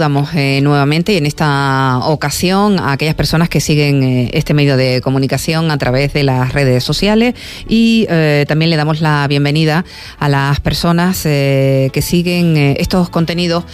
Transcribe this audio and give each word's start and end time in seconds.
eh, 0.00 0.02
saludamos 0.02 0.30
eh, 0.34 0.60
nuevamente 0.62 1.12
y 1.12 1.18
en 1.18 1.26
esta 1.26 1.98
ocasión 2.04 2.78
a 2.78 2.92
aquellas 2.92 3.14
personas 3.14 3.50
que 3.50 3.60
siguen 3.60 4.02
eh, 4.02 4.30
este 4.32 4.54
medio 4.54 4.78
de 4.78 5.02
comunicación 5.02 5.70
a 5.70 5.76
través 5.76 6.14
de 6.14 6.22
las 6.22 6.54
redes 6.54 6.82
sociales 6.84 7.34
y 7.68 8.06
también 8.46 8.70
le 8.70 8.76
damos 8.76 9.02
la 9.02 9.26
bienvenida 9.28 9.84
a 10.18 10.28
las 10.28 10.60
personas 10.60 11.22
que 11.22 12.02
siguen 12.02 12.56
estos 12.56 13.10
contenidos 13.10 13.64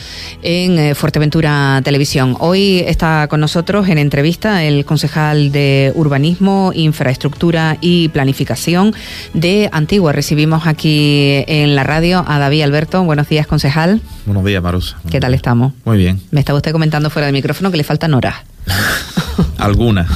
en 0.42 0.94
Fuerteventura 0.94 1.80
Televisión. 1.84 2.36
Hoy 2.40 2.82
está 2.86 3.28
con 3.28 3.40
nosotros 3.40 3.88
en 3.88 3.98
entrevista 3.98 4.64
el 4.64 4.84
concejal 4.84 5.52
de 5.52 5.92
Urbanismo, 5.94 6.72
Infraestructura 6.74 7.78
y 7.80 8.08
Planificación 8.08 8.94
de 9.32 9.68
Antigua. 9.72 10.12
Recibimos 10.12 10.66
aquí 10.66 11.44
en 11.46 11.76
la 11.76 11.84
radio 11.84 12.24
a 12.26 12.38
David 12.38 12.62
Alberto. 12.62 13.04
Buenos 13.04 13.28
días, 13.28 13.46
concejal. 13.46 14.00
Buenos 14.26 14.44
días, 14.44 14.62
Marusa. 14.62 14.98
¿Qué 15.10 15.20
tal 15.20 15.34
estamos? 15.34 15.72
Muy 15.84 15.98
bien. 15.98 16.15
Me 16.30 16.40
estaba 16.40 16.56
usted 16.56 16.72
comentando 16.72 17.10
fuera 17.10 17.26
del 17.26 17.32
micrófono 17.32 17.70
que 17.70 17.76
le 17.76 17.84
faltan 17.84 18.14
horas. 18.14 18.36
Algunas. 19.58 20.08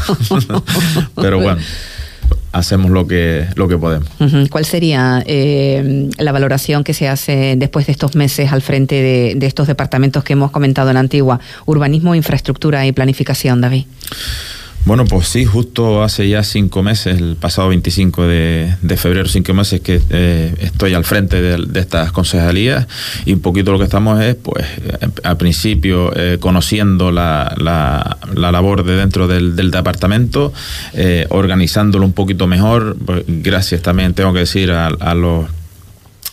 Pero 1.14 1.40
bueno, 1.40 1.60
hacemos 2.52 2.90
lo 2.90 3.06
que, 3.06 3.46
lo 3.54 3.68
que 3.68 3.76
podemos. 3.78 4.08
¿Cuál 4.50 4.64
sería 4.64 5.22
eh, 5.26 6.08
la 6.18 6.32
valoración 6.32 6.84
que 6.84 6.94
se 6.94 7.08
hace 7.08 7.54
después 7.56 7.86
de 7.86 7.92
estos 7.92 8.14
meses 8.16 8.52
al 8.52 8.62
frente 8.62 8.96
de, 8.96 9.34
de 9.36 9.46
estos 9.46 9.66
departamentos 9.66 10.24
que 10.24 10.32
hemos 10.32 10.50
comentado 10.50 10.90
en 10.90 10.96
Antigua? 10.96 11.40
Urbanismo, 11.66 12.14
infraestructura 12.14 12.86
y 12.86 12.92
planificación, 12.92 13.60
David. 13.60 13.84
Bueno, 14.86 15.04
pues 15.04 15.28
sí, 15.28 15.44
justo 15.44 16.02
hace 16.02 16.28
ya 16.28 16.42
cinco 16.42 16.82
meses, 16.82 17.18
el 17.18 17.36
pasado 17.36 17.68
25 17.68 18.26
de, 18.26 18.96
febrero, 18.96 19.28
cinco 19.28 19.52
meses 19.52 19.82
que 19.82 20.00
eh, 20.08 20.54
estoy 20.58 20.94
al 20.94 21.04
frente 21.04 21.42
de, 21.42 21.80
estas 21.80 22.12
concejalías 22.12 22.86
y 23.26 23.34
un 23.34 23.40
poquito 23.40 23.72
lo 23.72 23.78
que 23.78 23.84
estamos 23.84 24.20
es, 24.22 24.36
pues, 24.36 24.64
al 25.22 25.36
principio 25.36 26.12
eh, 26.16 26.38
conociendo 26.40 27.12
la, 27.12 27.54
la, 27.58 28.16
labor 28.50 28.84
de 28.84 28.96
dentro 28.96 29.28
del, 29.28 29.70
departamento, 29.70 30.52
eh, 30.94 31.26
organizándolo 31.28 32.06
un 32.06 32.12
poquito 32.12 32.46
mejor, 32.46 32.96
pues, 33.04 33.24
gracias 33.28 33.82
también, 33.82 34.14
tengo 34.14 34.32
que 34.32 34.40
decir, 34.40 34.70
a 34.70 35.14
los 35.14 35.46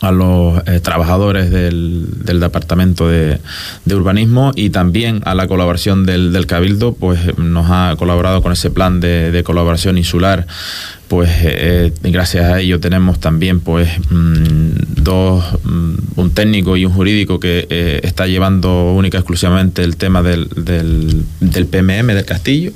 a 0.02 0.12
los 0.12 0.62
eh, 0.68 0.80
trabajadores 0.80 1.50
del, 1.50 2.06
del 2.24 2.40
Departamento 2.40 3.08
de, 3.08 3.40
Urbanismo 3.90 4.52
y 4.56 4.70
también 4.70 5.22
a 5.26 5.34
la 5.34 5.48
colaboración 5.48 6.06
del, 6.06 6.32
del, 6.32 6.46
Cabildo, 6.46 6.94
pues 6.94 7.38
nos 7.38 7.68
ha 7.70 7.96
colaborado 7.98 8.44
con 8.44 8.52
ese 8.52 8.70
plan 8.70 9.00
de, 9.00 9.42
colaboración 9.44 9.98
insular. 9.98 10.46
Pues 11.08 11.30
eh, 11.42 11.94
gracias 12.04 12.46
a 12.46 12.60
ello 12.60 12.82
tenemos 12.82 13.20
también 13.20 13.62
pues 13.62 13.88
mm, 14.10 15.04
dos, 15.04 15.44
mm, 15.64 15.96
un 16.18 16.32
técnico 16.32 16.76
y 16.76 16.86
un 16.86 16.92
jurídico 16.92 17.40
que 17.40 17.66
eh, 17.70 18.02
está 18.04 18.28
llevando 18.28 18.92
única 18.94 19.18
y 19.18 19.22
exclusivamente 19.22 19.84
el 19.84 19.96
tema 19.96 20.22
del, 20.22 20.50
del, 20.50 21.24
del 21.40 21.66
PMM 21.66 22.08
del 22.08 22.26
Castillo 22.26 22.72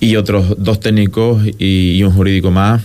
y 0.00 0.16
otros 0.16 0.54
dos 0.58 0.80
técnicos 0.80 1.42
y 1.58 2.02
un 2.02 2.12
jurídico 2.12 2.50
más 2.50 2.82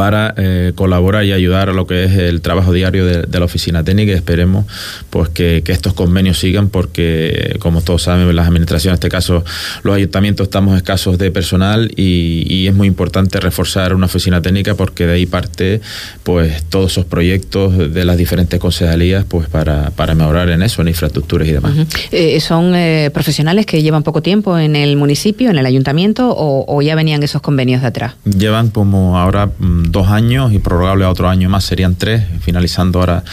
para 0.00 0.32
eh, 0.38 0.72
colaborar 0.76 1.26
y 1.26 1.32
ayudar 1.34 1.68
a 1.68 1.74
lo 1.74 1.86
que 1.86 2.04
es 2.04 2.12
el 2.12 2.40
trabajo 2.40 2.72
diario 2.72 3.04
de, 3.04 3.38
la 3.38 3.44
oficina 3.44 3.84
técnica 3.84 4.12
y 4.12 4.14
esperemos 4.14 4.64
pues 5.10 5.28
que, 5.28 5.62
estos 5.66 5.92
convenios 5.92 6.38
sigan 6.38 6.70
porque 6.70 7.56
como 7.58 7.82
todos 7.82 8.04
saben 8.04 8.34
las 8.34 8.48
administraciones, 8.48 8.94
en 8.94 9.04
este 9.04 9.10
caso 9.10 9.44
los 9.82 9.94
ayuntamientos 9.94 10.44
estamos 10.44 10.74
escasos 10.78 11.18
de 11.18 11.30
personal 11.30 11.92
y, 11.96 12.66
es 12.66 12.74
muy 12.74 12.88
importante 12.88 13.40
reforzar 13.40 13.94
una 13.94 14.06
oficina 14.06 14.40
técnica 14.40 14.74
porque 14.74 15.06
de 15.06 15.12
ahí 15.14 15.26
parte 15.26 15.82
pues 16.22 16.64
todos 16.64 16.92
esos 16.92 17.04
proyectos 17.04 17.92
de 17.92 18.04
las 18.06 18.16
diferentes 18.16 18.58
concejalías 18.58 19.26
pues 19.28 19.48
para, 19.48 19.90
para 19.90 20.14
mejorar 20.14 20.48
en 20.48 20.62
eso, 20.62 20.80
en 20.80 20.88
infraestructuras 20.88 21.46
y 21.46 21.52
demás. 21.52 21.72
Eh, 22.10 22.40
¿Son 22.40 22.74
eh, 22.74 23.10
profesionales 23.12 23.66
que 23.66 23.82
llevan 23.82 24.02
poco 24.02 24.22
tiempo 24.22 24.56
en 24.56 24.76
el 24.76 24.96
municipio, 24.96 25.50
en 25.50 25.58
el 25.58 25.66
ayuntamiento 25.66 26.30
o, 26.30 26.64
o 26.66 26.80
ya 26.80 26.94
venían 26.94 27.22
esos 27.22 27.42
convenios 27.42 27.82
de 27.82 27.88
atrás? 27.88 28.14
Llevan 28.24 28.70
como 28.70 29.18
ahora 29.18 29.46
mm, 29.46 29.89
dos 29.90 30.08
años 30.08 30.52
y 30.52 30.58
prorrogable 30.58 31.04
a 31.04 31.10
otro 31.10 31.28
año 31.28 31.48
más, 31.48 31.64
serían 31.64 31.96
tres, 31.96 32.24
finalizando 32.40 33.00
ahora 33.00 33.24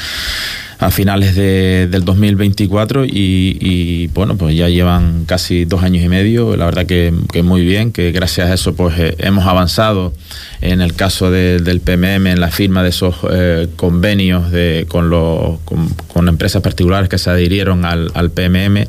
a 0.79 0.91
finales 0.91 1.35
de, 1.35 1.87
del 1.89 2.05
2024 2.05 3.05
y, 3.05 4.07
bueno, 4.13 4.37
pues 4.37 4.55
ya 4.55 4.69
llevan 4.69 5.25
casi 5.25 5.65
dos 5.65 5.83
años 5.83 6.03
y 6.03 6.07
medio, 6.07 6.55
la 6.55 6.65
verdad 6.65 6.85
que, 6.85 7.13
que 7.31 7.41
muy 7.41 7.65
bien, 7.65 7.91
que 7.91 8.11
gracias 8.11 8.49
a 8.49 8.53
eso 8.53 8.75
pues 8.75 8.97
eh, 8.99 9.15
hemos 9.19 9.45
avanzado 9.47 10.13
en 10.61 10.81
el 10.81 10.93
caso 10.93 11.31
del 11.31 11.81
PMM, 11.81 12.27
en 12.27 12.39
la 12.39 12.51
firma 12.51 12.83
de 12.83 12.89
esos 12.89 13.15
eh, 13.31 13.67
convenios 13.75 14.51
de, 14.51 14.85
con, 14.87 15.09
los, 15.09 15.59
con, 16.07 16.27
empresas 16.27 16.61
particulares 16.61 17.09
que 17.09 17.17
se 17.17 17.29
adhirieron 17.29 17.85
al, 17.85 18.11
al 18.13 18.29
PMM, 18.29 18.85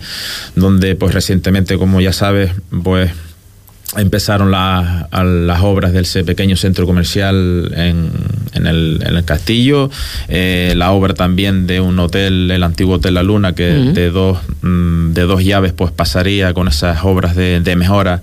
donde 0.56 0.94
pues 0.94 1.14
recientemente, 1.14 1.78
como 1.78 2.00
ya 2.00 2.12
sabes, 2.12 2.50
pues 2.82 3.10
empezaron 3.96 4.50
las 4.50 5.62
obras 5.62 5.92
del 5.92 6.02
ese 6.02 6.24
pequeño 6.24 6.56
centro 6.56 6.86
comercial 6.86 7.72
en, 7.74 8.10
en, 8.54 8.66
el, 8.66 9.00
en 9.04 9.16
el, 9.16 9.24
castillo, 9.24 9.90
eh, 10.28 10.74
la 10.76 10.92
obra 10.92 11.14
también 11.14 11.66
de 11.66 11.80
un 11.80 11.98
hotel, 11.98 12.50
el 12.50 12.62
antiguo 12.62 12.96
Hotel 12.96 13.14
La 13.14 13.22
Luna, 13.22 13.54
que 13.54 13.64
de, 13.64 14.10
dos, 14.10 14.38
mm, 14.62 15.12
de 15.12 15.22
dos 15.22 15.42
llaves 15.42 15.72
pues 15.72 15.90
pasaría 15.90 16.52
con 16.54 16.68
esas 16.68 17.04
obras 17.04 17.34
de, 17.34 17.60
de 17.60 17.76
mejora 17.76 18.22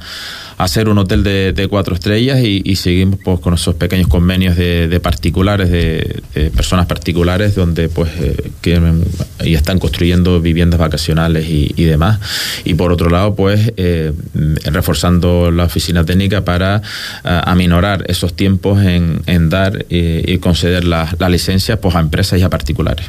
hacer 0.57 0.87
un 0.89 0.97
hotel 0.97 1.23
de, 1.23 1.67
cuatro 1.69 1.95
estrellas 1.95 2.39
y, 2.41 2.75
seguimos 2.75 3.19
pues, 3.23 3.39
con 3.39 3.53
esos 3.53 3.75
pequeños 3.75 4.07
convenios 4.07 4.55
de, 4.55 4.99
particulares, 5.01 5.69
de, 5.69 6.21
personas 6.55 6.85
particulares, 6.85 7.55
donde 7.55 7.89
pues 7.89 8.11
eh, 8.19 8.51
y 9.43 9.55
están 9.55 9.79
construyendo 9.79 10.39
viviendas 10.41 10.79
vacacionales 10.79 11.45
y, 11.49 11.85
demás. 11.85 12.19
Y 12.63 12.73
por 12.73 12.91
otro 12.91 13.09
lado, 13.09 13.35
pues 13.35 13.73
eh, 13.77 14.11
reforzando 14.65 15.51
la 15.51 15.65
oficina 15.65 16.03
técnica 16.03 16.43
para 16.43 16.77
eh, 16.77 16.81
aminorar 17.23 18.05
esos 18.07 18.33
tiempos 18.33 18.83
en, 18.83 19.49
dar 19.49 19.85
y 19.89 20.37
conceder 20.39 20.85
las 20.85 21.19
la 21.19 21.29
licencias 21.29 21.77
pues, 21.79 21.95
a 21.95 21.99
empresas 21.99 22.39
y 22.39 22.43
a 22.43 22.49
particulares. 22.49 23.05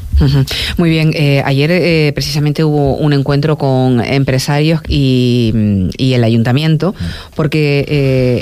Muy 0.77 0.91
bien, 0.91 1.13
ayer 1.45 2.13
precisamente 2.15 2.65
hubo 2.65 2.97
un 2.97 3.13
encuentro 3.13 3.57
con 3.57 4.03
empresarios 4.05 4.81
y, 4.89 5.89
y 5.97 6.15
el 6.15 6.25
ayuntamiento 6.25 6.95
porque 7.37 7.85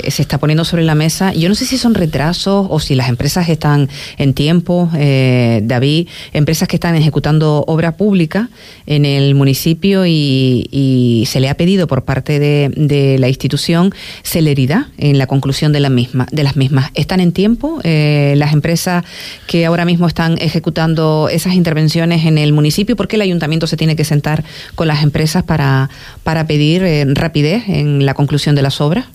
eh, 0.05 0.09
se 0.09 0.21
está 0.21 0.39
poniendo 0.39 0.63
sobre 0.63 0.83
la 0.83 0.95
mesa, 0.95 1.33
yo 1.33 1.49
no 1.49 1.55
sé 1.55 1.65
si 1.65 1.77
son 1.77 1.93
retrasos 1.93 2.65
o 2.69 2.79
si 2.79 2.95
las 2.95 3.09
empresas 3.09 3.49
están 3.49 3.89
en 4.17 4.33
tiempo, 4.33 4.89
eh, 4.95 5.59
David, 5.63 6.07
empresas 6.31 6.69
que 6.69 6.77
están 6.77 6.95
ejecutando 6.95 7.65
obra 7.67 7.97
pública 7.97 8.49
en 8.87 9.05
el 9.05 9.35
municipio 9.35 10.05
y, 10.07 11.23
se 11.27 11.39
le 11.39 11.49
ha 11.49 11.55
pedido 11.55 11.87
por 11.87 12.03
parte 12.03 12.39
de, 12.39 13.17
la 13.19 13.27
institución 13.27 13.93
celeridad 14.23 14.87
en 14.97 15.17
la 15.17 15.27
conclusión 15.27 15.73
de, 15.73 15.81
la 15.81 15.89
misma, 15.89 16.27
de 16.31 16.43
las 16.43 16.55
mismas. 16.55 16.91
¿Están 16.93 17.19
en 17.19 17.33
tiempo 17.33 17.81
eh, 17.83 18.35
las 18.37 18.53
empresas 18.53 19.03
que 19.47 19.65
ahora 19.65 19.83
mismo 19.83 20.07
están 20.07 20.37
ejecutando 20.39 21.27
esas 21.29 21.55
intervenciones 21.55 22.25
en 22.25 22.37
el 22.37 22.53
municipio? 22.53 22.95
¿Por 22.95 23.07
qué 23.07 23.17
el 23.17 23.23
ayuntamiento 23.23 23.67
se 23.67 23.75
tiene 23.75 23.95
que 23.95 24.05
sentar 24.05 24.45
con 24.75 24.87
las 24.87 25.03
empresas 25.03 25.43
para, 25.43 25.89
para 26.23 26.47
pedir 26.47 26.83
rapidez 27.15 27.63
en 27.67 28.05
la 28.05 28.13
conclusión 28.13 28.55
de 28.55 28.61
las 28.61 28.79
obras? 28.79 28.84
Obra? 28.85 29.07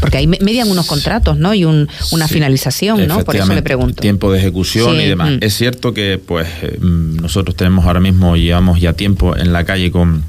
Porque 0.00 0.18
ahí 0.18 0.26
median 0.26 0.70
unos 0.70 0.86
contratos, 0.86 1.38
¿no? 1.38 1.54
Y 1.54 1.64
un, 1.64 1.88
una 2.12 2.28
finalización, 2.28 3.06
¿no? 3.06 3.24
Por 3.24 3.36
eso 3.36 3.52
le 3.52 3.62
pregunto. 3.62 4.00
Tiempo 4.00 4.30
de 4.32 4.38
ejecución 4.38 5.00
y 5.00 5.06
demás. 5.06 5.32
Mm. 5.32 5.38
Es 5.40 5.54
cierto 5.54 5.92
que, 5.92 6.20
pues, 6.24 6.46
eh, 6.62 6.78
nosotros 6.80 7.56
tenemos 7.56 7.84
ahora 7.84 8.00
mismo, 8.00 8.36
llevamos 8.36 8.80
ya 8.80 8.92
tiempo 8.92 9.36
en 9.36 9.52
la 9.52 9.64
calle 9.64 9.90
con 9.90 10.22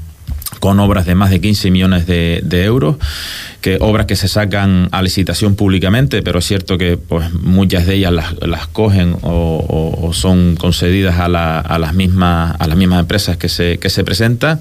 con 0.60 0.78
obras 0.78 1.06
de 1.06 1.14
más 1.14 1.30
de 1.30 1.40
15 1.40 1.70
millones 1.70 2.06
de, 2.06 2.64
euros, 2.64 2.96
que 3.62 3.78
obras 3.80 4.06
que 4.06 4.14
se 4.14 4.28
sacan 4.28 4.88
a 4.92 5.02
licitación 5.02 5.56
públicamente, 5.56 6.22
pero 6.22 6.38
es 6.38 6.44
cierto 6.44 6.78
que 6.78 6.96
pues 6.96 7.32
muchas 7.32 7.86
de 7.86 7.96
ellas 7.96 8.12
las, 8.12 8.34
las 8.46 8.66
cogen 8.66 9.16
o, 9.22 10.10
son 10.12 10.56
concedidas 10.56 11.18
a, 11.18 11.28
la, 11.28 11.60
a, 11.60 11.78
las 11.78 11.94
mismas 11.94 12.56
a 12.58 12.66
las 12.66 12.76
mismas 12.76 13.00
empresas 13.00 13.36
que 13.36 13.48
se, 13.48 13.78
que 13.78 13.88
se 13.88 14.02
presentan 14.04 14.58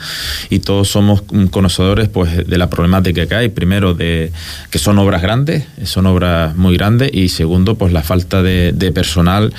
y 0.50 0.60
todos 0.60 0.88
somos 0.90 1.24
conocedores 1.50 2.08
pues 2.08 2.48
de 2.48 2.58
la 2.58 2.70
problemática 2.70 3.26
que 3.28 3.36
hay, 3.36 3.50
primero 3.50 3.94
de 3.94 4.32
que 4.70 4.80
son 4.80 5.00
obras 5.00 5.22
grandes, 5.22 5.66
son 5.84 6.06
obras 6.06 6.56
muy 6.56 6.78
grandes 6.78 7.10
y 7.14 7.30
segundo 7.30 7.76
pues 7.76 7.92
la 7.92 8.04
falta 8.04 8.42
de, 8.42 8.72
de 8.72 8.92
personal 8.92 9.54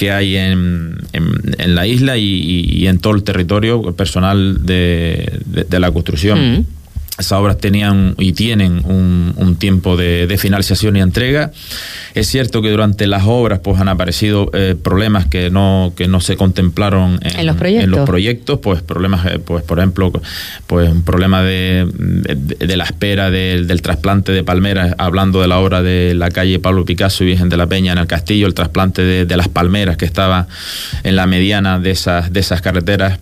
que 0.00 0.10
hay 0.10 0.34
en, 0.34 0.96
en, 1.12 1.74
la 1.74 1.86
isla 1.86 2.16
y, 2.16 2.86
en 2.86 3.00
todo 3.00 3.14
el 3.14 3.22
territorio 3.22 3.82
personal 3.92 4.64
de, 4.64 5.30
de, 5.44 5.78
la 5.78 5.92
construcción. 5.92 6.60
Mm 6.60 6.79
esas 7.20 7.38
obras 7.38 7.58
tenían 7.58 8.14
y 8.18 8.32
tienen 8.32 8.82
un, 8.84 9.34
un 9.36 9.56
tiempo 9.56 9.96
de, 9.96 10.26
de, 10.26 10.38
finalización 10.38 10.96
y 10.96 11.00
entrega. 11.00 11.52
Es 12.14 12.28
cierto 12.28 12.62
que 12.62 12.70
durante 12.70 13.06
las 13.06 13.24
obras 13.26 13.60
pues 13.60 13.80
han 13.80 13.88
aparecido 13.88 14.50
eh, 14.54 14.74
problemas 14.80 15.26
que 15.26 15.50
no 15.50 15.92
que 15.96 16.08
no 16.08 16.20
se 16.20 16.36
contemplaron 16.36 17.20
en, 17.22 17.46
los, 17.46 17.56
proyectos? 17.56 17.84
en 17.84 17.90
los 17.90 18.06
proyectos, 18.06 18.58
pues 18.60 18.82
problemas, 18.82 19.26
eh, 19.26 19.38
pues 19.38 19.62
por 19.62 19.78
ejemplo, 19.78 20.12
pues 20.66 20.90
un 20.90 21.02
problema 21.02 21.42
de, 21.42 21.86
de, 21.94 22.76
la 22.76 22.84
espera 22.84 23.30
del, 23.30 23.66
del 23.66 23.82
trasplante 23.82 24.32
de 24.32 24.42
palmeras, 24.42 24.94
hablando 24.98 25.40
de 25.40 25.48
la 25.48 25.58
obra 25.58 25.82
de 25.82 26.14
la 26.14 26.30
calle 26.30 26.58
Pablo 26.58 26.84
Picasso 26.84 27.24
y 27.24 27.28
Virgen 27.28 27.48
de 27.48 27.56
la 27.56 27.66
Peña 27.66 27.92
en 27.92 27.98
el 27.98 28.06
Castillo, 28.06 28.46
el 28.46 28.54
trasplante 28.54 29.02
de, 29.02 29.36
las 29.36 29.48
palmeras 29.48 29.96
que 29.96 30.04
estaba 30.04 30.48
en 31.02 31.16
la 31.16 31.26
mediana 31.26 31.78
de 31.78 31.92
esas 31.92 32.32
de 32.32 32.40
esas 32.40 32.60
carreteras 32.60 33.18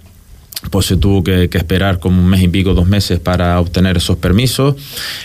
pues 0.70 0.86
se 0.86 0.96
tuvo 0.96 1.22
que, 1.22 1.48
esperar 1.52 2.00
como 2.00 2.20
un 2.20 2.28
mes 2.28 2.42
y 2.42 2.48
pico, 2.48 2.74
dos 2.74 2.88
meses 2.88 3.20
para 3.20 3.60
obtener 3.60 3.96
esos 3.96 4.16
permisos. 4.16 4.74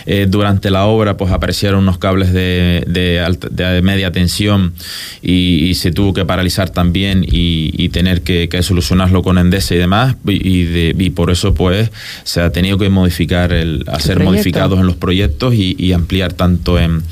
Eh, 0.06 0.26
durante 0.28 0.70
la 0.70 0.86
obra 0.86 1.16
pues 1.16 1.32
aparecieron 1.32 1.80
unos 1.80 1.98
cables 1.98 2.32
de, 2.32 2.84
de, 2.86 3.82
media 3.82 4.12
tensión 4.12 4.74
y, 5.22 5.74
se 5.74 5.90
tuvo 5.90 6.14
que 6.14 6.24
paralizar 6.24 6.70
también 6.70 7.26
y, 7.26 7.88
tener 7.88 8.22
que, 8.22 8.48
solucionarlo 8.62 9.22
con 9.22 9.38
Endesa 9.38 9.74
y 9.74 9.78
demás. 9.78 10.16
Y, 10.26 11.10
por 11.10 11.30
eso 11.30 11.52
pues 11.52 11.90
se 12.22 12.40
ha 12.40 12.50
tenido 12.50 12.78
que 12.78 12.88
modificar, 12.88 13.52
el, 13.52 13.84
hacer 13.88 14.20
modificados 14.20 14.78
en 14.78 14.86
los 14.86 14.96
proyectos 14.96 15.54
y, 15.54 15.92
ampliar 15.92 16.32
tanto 16.32 16.78
en, 16.78 17.02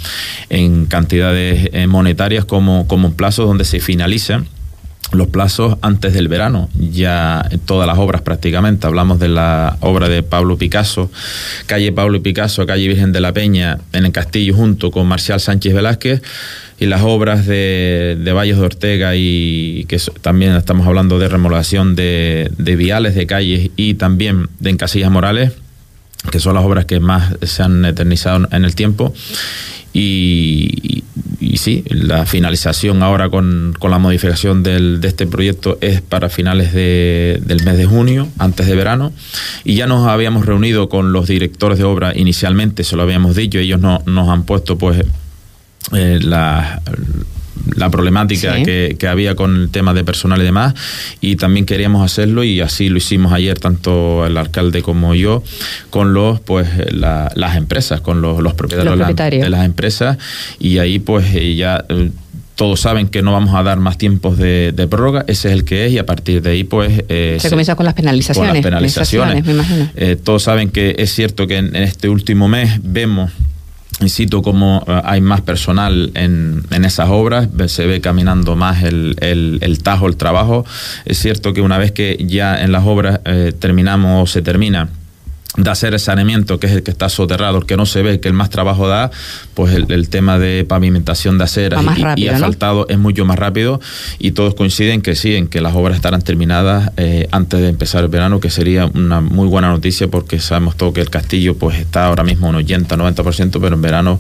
en 0.49 0.87
cantidades 0.87 1.71
eh, 1.73 1.87
monetarias 1.87 2.45
como, 2.45 2.87
como 2.89 3.09
en 3.09 3.15
plazos 3.15 3.47
donde 3.47 3.65
se 3.65 3.79
finalicen 3.81 4.47
los 5.13 5.29
plazos 5.29 5.77
antes 5.83 6.15
del 6.15 6.29
verano, 6.29 6.69
ya 6.75 7.49
todas 7.67 7.87
las 7.87 7.99
obras 7.99 8.23
prácticamente. 8.23 8.87
Hablamos 8.87 9.19
de 9.19 9.29
la 9.29 9.77
obra 9.81 10.09
de 10.09 10.23
Pablo 10.23 10.57
Picasso, 10.57 11.11
calle 11.67 11.93
Pablo 11.93 12.23
Picasso, 12.23 12.67
calle 12.67 12.89
Virgen 12.89 13.13
de 13.13 13.21
la 13.21 13.33
Peña, 13.33 13.79
en 13.93 14.05
el 14.05 14.13
Castillo, 14.13 14.55
junto 14.55 14.91
con 14.91 15.07
Marcial 15.07 15.41
Sánchez 15.41 15.75
Velázquez, 15.75 16.23
y 16.79 16.87
las 16.87 17.03
obras 17.03 17.47
de, 17.47 18.19
de 18.19 18.33
Valles 18.33 18.59
de 18.59 18.65
Ortega, 18.65 19.15
y 19.15 19.85
que 19.87 20.01
también 20.21 20.53
estamos 20.57 20.87
hablando 20.87 21.19
de 21.19 21.29
remodelación 21.29 21.95
de, 21.95 22.51
de 22.57 22.77
viales, 22.77 23.15
de 23.15 23.27
calles 23.27 23.71
y 23.77 23.95
también 23.95 24.49
de 24.59 24.71
Encasillas 24.71 25.11
Morales, 25.11 25.53
que 26.31 26.41
son 26.41 26.55
las 26.55 26.65
obras 26.65 26.85
que 26.87 27.01
más 27.01 27.35
se 27.43 27.63
han 27.63 27.85
eternizado 27.85 28.49
en 28.51 28.65
el 28.65 28.75
tiempo. 28.75 29.13
Y, 29.93 31.02
y, 31.53 31.59
sí, 31.59 31.85
la 31.89 32.25
finalización 32.25 33.03
ahora 33.03 33.29
con, 33.29 33.75
con 33.79 33.91
la 33.91 33.99
modificación 33.99 34.63
del, 34.63 35.03
de 35.03 35.09
este 35.09 35.27
proyecto 35.27 35.77
es 35.83 36.01
para 36.01 36.31
finales 36.31 36.73
de, 36.73 37.43
del 37.45 37.63
mes 37.63 37.77
de 37.77 37.85
junio, 37.85 38.29
antes 38.39 38.67
de 38.67 38.75
verano. 38.75 39.13
Y 39.63 39.75
ya 39.75 39.87
nos 39.87 40.09
habíamos 40.09 40.47
reunido 40.47 40.89
con 40.89 41.13
los 41.13 41.29
directores 41.29 41.77
de 41.77 41.85
obra 41.85 42.13
inicialmente, 42.17 42.85
se 42.85 42.97
lo 42.97 43.03
habíamos 43.03 43.37
dicho, 43.37 43.59
ellos 43.59 43.81
no, 43.81 44.03
nos 44.07 44.29
han 44.31 44.45
puesto 44.45 44.79
pues 44.79 45.05
eh, 45.93 46.19
la 46.23 46.81
la 47.77 47.91
problemática 47.91 48.63
que, 48.63 48.97
había 49.09 49.35
con 49.35 49.57
el 49.57 49.69
tema 49.69 49.95
de 49.95 50.05
personal 50.05 50.41
y 50.41 50.45
demás, 50.45 50.75
y 51.21 51.37
también 51.37 51.67
queríamos 51.67 52.05
hacerlo 52.05 52.45
y 52.45 52.61
así 52.61 52.89
lo 52.89 52.99
hicimos 52.99 53.33
ayer 53.33 53.59
tanto 53.59 54.25
el 54.27 54.37
alcalde 54.37 54.83
como 54.83 55.15
yo 55.15 55.43
con 55.91 56.15
los 56.15 56.41
pues 56.41 56.69
las 56.93 57.57
empresas, 57.57 58.01
con 58.01 58.23
los, 58.23 58.55
propietarios, 58.55 59.43
De, 59.43 59.51
las 59.51 59.65
empresas 59.65 60.19
y 60.59 60.79
ahí 60.79 60.99
pues 60.99 61.27
eh, 61.35 61.55
ya 61.55 61.85
eh, 61.89 62.11
todos 62.55 62.81
saben 62.81 63.09
que 63.09 63.23
no 63.23 63.33
vamos 63.33 63.55
a 63.55 63.63
dar 63.63 63.79
más 63.81 63.99
tiempos 63.99 64.39
de, 64.39 64.87
prórroga, 64.89 65.25
ese 65.27 65.49
es 65.49 65.55
el 65.55 65.65
que 65.65 65.87
es 65.87 65.93
y 65.93 65.99
a 65.99 66.07
partir 66.07 66.43
de 66.43 66.51
ahí 66.51 66.65
pues... 66.65 67.05
Eh, 67.09 67.39
se, 67.41 67.49
comienza 67.51 67.75
con 67.75 67.87
las 67.87 67.95
penalizaciones. 67.95 68.51
Con 68.51 68.57
las 68.57 68.65
penalizaciones. 68.65 69.45
me 69.45 69.53
imagino. 69.53 69.89
todos 70.23 70.43
saben 70.43 70.71
que 70.71 70.95
es 70.99 71.13
cierto 71.13 71.47
que 71.47 71.57
en, 71.57 71.75
este 71.75 72.09
último 72.09 72.49
mes 72.49 72.79
vemos 72.83 73.33
Insisto 74.03 74.43
cómo 74.43 74.85
eh, 74.87 75.01
hay 75.05 75.21
más 75.21 75.41
personal 75.43 76.11
en, 76.15 76.65
en, 76.71 76.85
esas 76.85 77.09
obras, 77.09 77.49
se 77.69 77.87
ve 77.87 78.01
caminando 78.01 78.57
más 78.57 78.83
el, 78.83 79.17
el, 79.21 79.83
tajo, 79.83 80.09
el 80.09 80.17
trabajo. 80.17 80.67
Es 81.05 81.19
cierto 81.19 81.53
que 81.53 81.61
una 81.61 81.79
vez 81.79 81.93
que 81.93 82.19
ya 82.27 82.63
en 82.63 82.73
las 82.73 82.85
obras 82.85 83.21
eh, 83.25 83.53
terminamos 83.59 84.25
o 84.25 84.27
se 84.27 84.43
termina 84.43 84.89
de 85.57 85.71
hacer 85.71 85.93
el 85.93 86.01
saneamiento, 86.01 86.59
que 86.59 86.67
es 86.67 86.73
el 86.73 86.83
que 86.83 86.91
está 86.91 87.09
soterrado, 87.11 87.59
el 87.59 87.67
que 87.67 87.77
no 87.77 87.85
se 87.85 88.03
ve, 88.03 88.21
que 88.21 88.29
el 88.29 88.35
más 88.35 88.49
trabajo 88.49 88.89
da, 88.89 89.11
pues 89.55 89.75
el, 89.75 90.09
tema 90.09 90.39
de 90.39 90.65
pavimentación 90.65 91.39
de 91.39 91.45
aceras 91.45 91.85
y, 92.17 92.29
asfaltado 92.29 92.87
es 92.89 92.99
mucho 92.99 93.25
más 93.25 93.39
rápido. 93.39 93.81
Y 94.19 94.33
todos 94.33 94.55
coinciden 94.55 95.03
que 95.03 95.15
sí, 95.15 95.37
en 95.37 95.49
que 95.49 95.61
las 95.61 95.75
obras 95.75 95.97
estarán 95.97 96.23
terminadas 96.23 96.91
eh, 96.97 97.29
antes 97.33 97.61
de 97.61 97.69
empezar 97.69 98.03
el 98.03 98.09
verano, 98.09 98.41
que 98.41 98.51
sería 98.51 98.87
una 98.87 99.21
muy 99.21 99.47
buena 99.47 99.69
noticia 99.69 100.09
porque 100.09 100.41
sabemos 100.41 100.77
todo 100.77 100.93
que 100.93 101.03
el 101.03 101.11
castillo 101.11 101.57
pues 101.57 101.79
está 101.79 102.07
ahora 102.07 102.25
mismo 102.25 102.49
un 102.49 102.57
80-90%, 102.57 103.59
pero 103.61 103.75
en 103.75 103.83
verano 103.83 104.19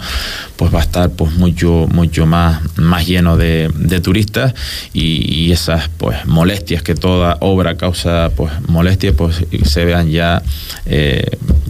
pues 0.56 0.73
va 0.73 0.81
a 0.81 0.82
estar 0.82 1.11
pues 1.11 1.32
mucho, 1.32 1.88
mucho 1.90 2.26
más, 2.26 2.61
más 2.76 3.06
lleno 3.06 3.37
de, 3.37 3.70
turistas. 4.02 4.55
Y, 4.93 5.52
esas 5.52 5.90
pues 5.99 6.25
molestias 6.25 6.82
que 6.82 6.94
toda 6.94 7.37
obra 7.40 7.76
causa 7.76 8.31
pues 8.34 8.52
molestias 8.69 9.14
pues 9.14 9.44
se 9.64 9.84
vean 9.84 10.08
ya 10.08 10.43
eh, 10.87 11.21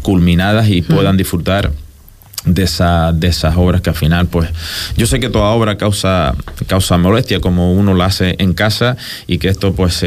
culminadas 0.03 0.69
y 0.69 0.83
puedan 0.83 1.17
disfrutar 1.17 1.73
de, 2.45 2.63
esa, 2.65 3.13
de 3.13 3.29
esas 3.29 3.57
obras 3.57 3.81
que 3.81 3.91
al 3.91 3.97
final, 3.97 4.27
pues, 4.27 4.49
yo 4.97 5.07
sé 5.07 5.21
que 5.21 5.29
toda 5.29 5.51
obra 5.51 5.77
causa, 5.77 6.35
causa 6.67 6.99
molestia 6.99 7.41
como 7.41 7.73
uno 7.73 7.95
la 7.95 8.07
hace 8.07 8.37
en 8.39 8.53
casa 8.53 8.97
y 9.27 9.39
que 9.39 9.49
esto, 9.49 9.75
pues, 9.75 10.05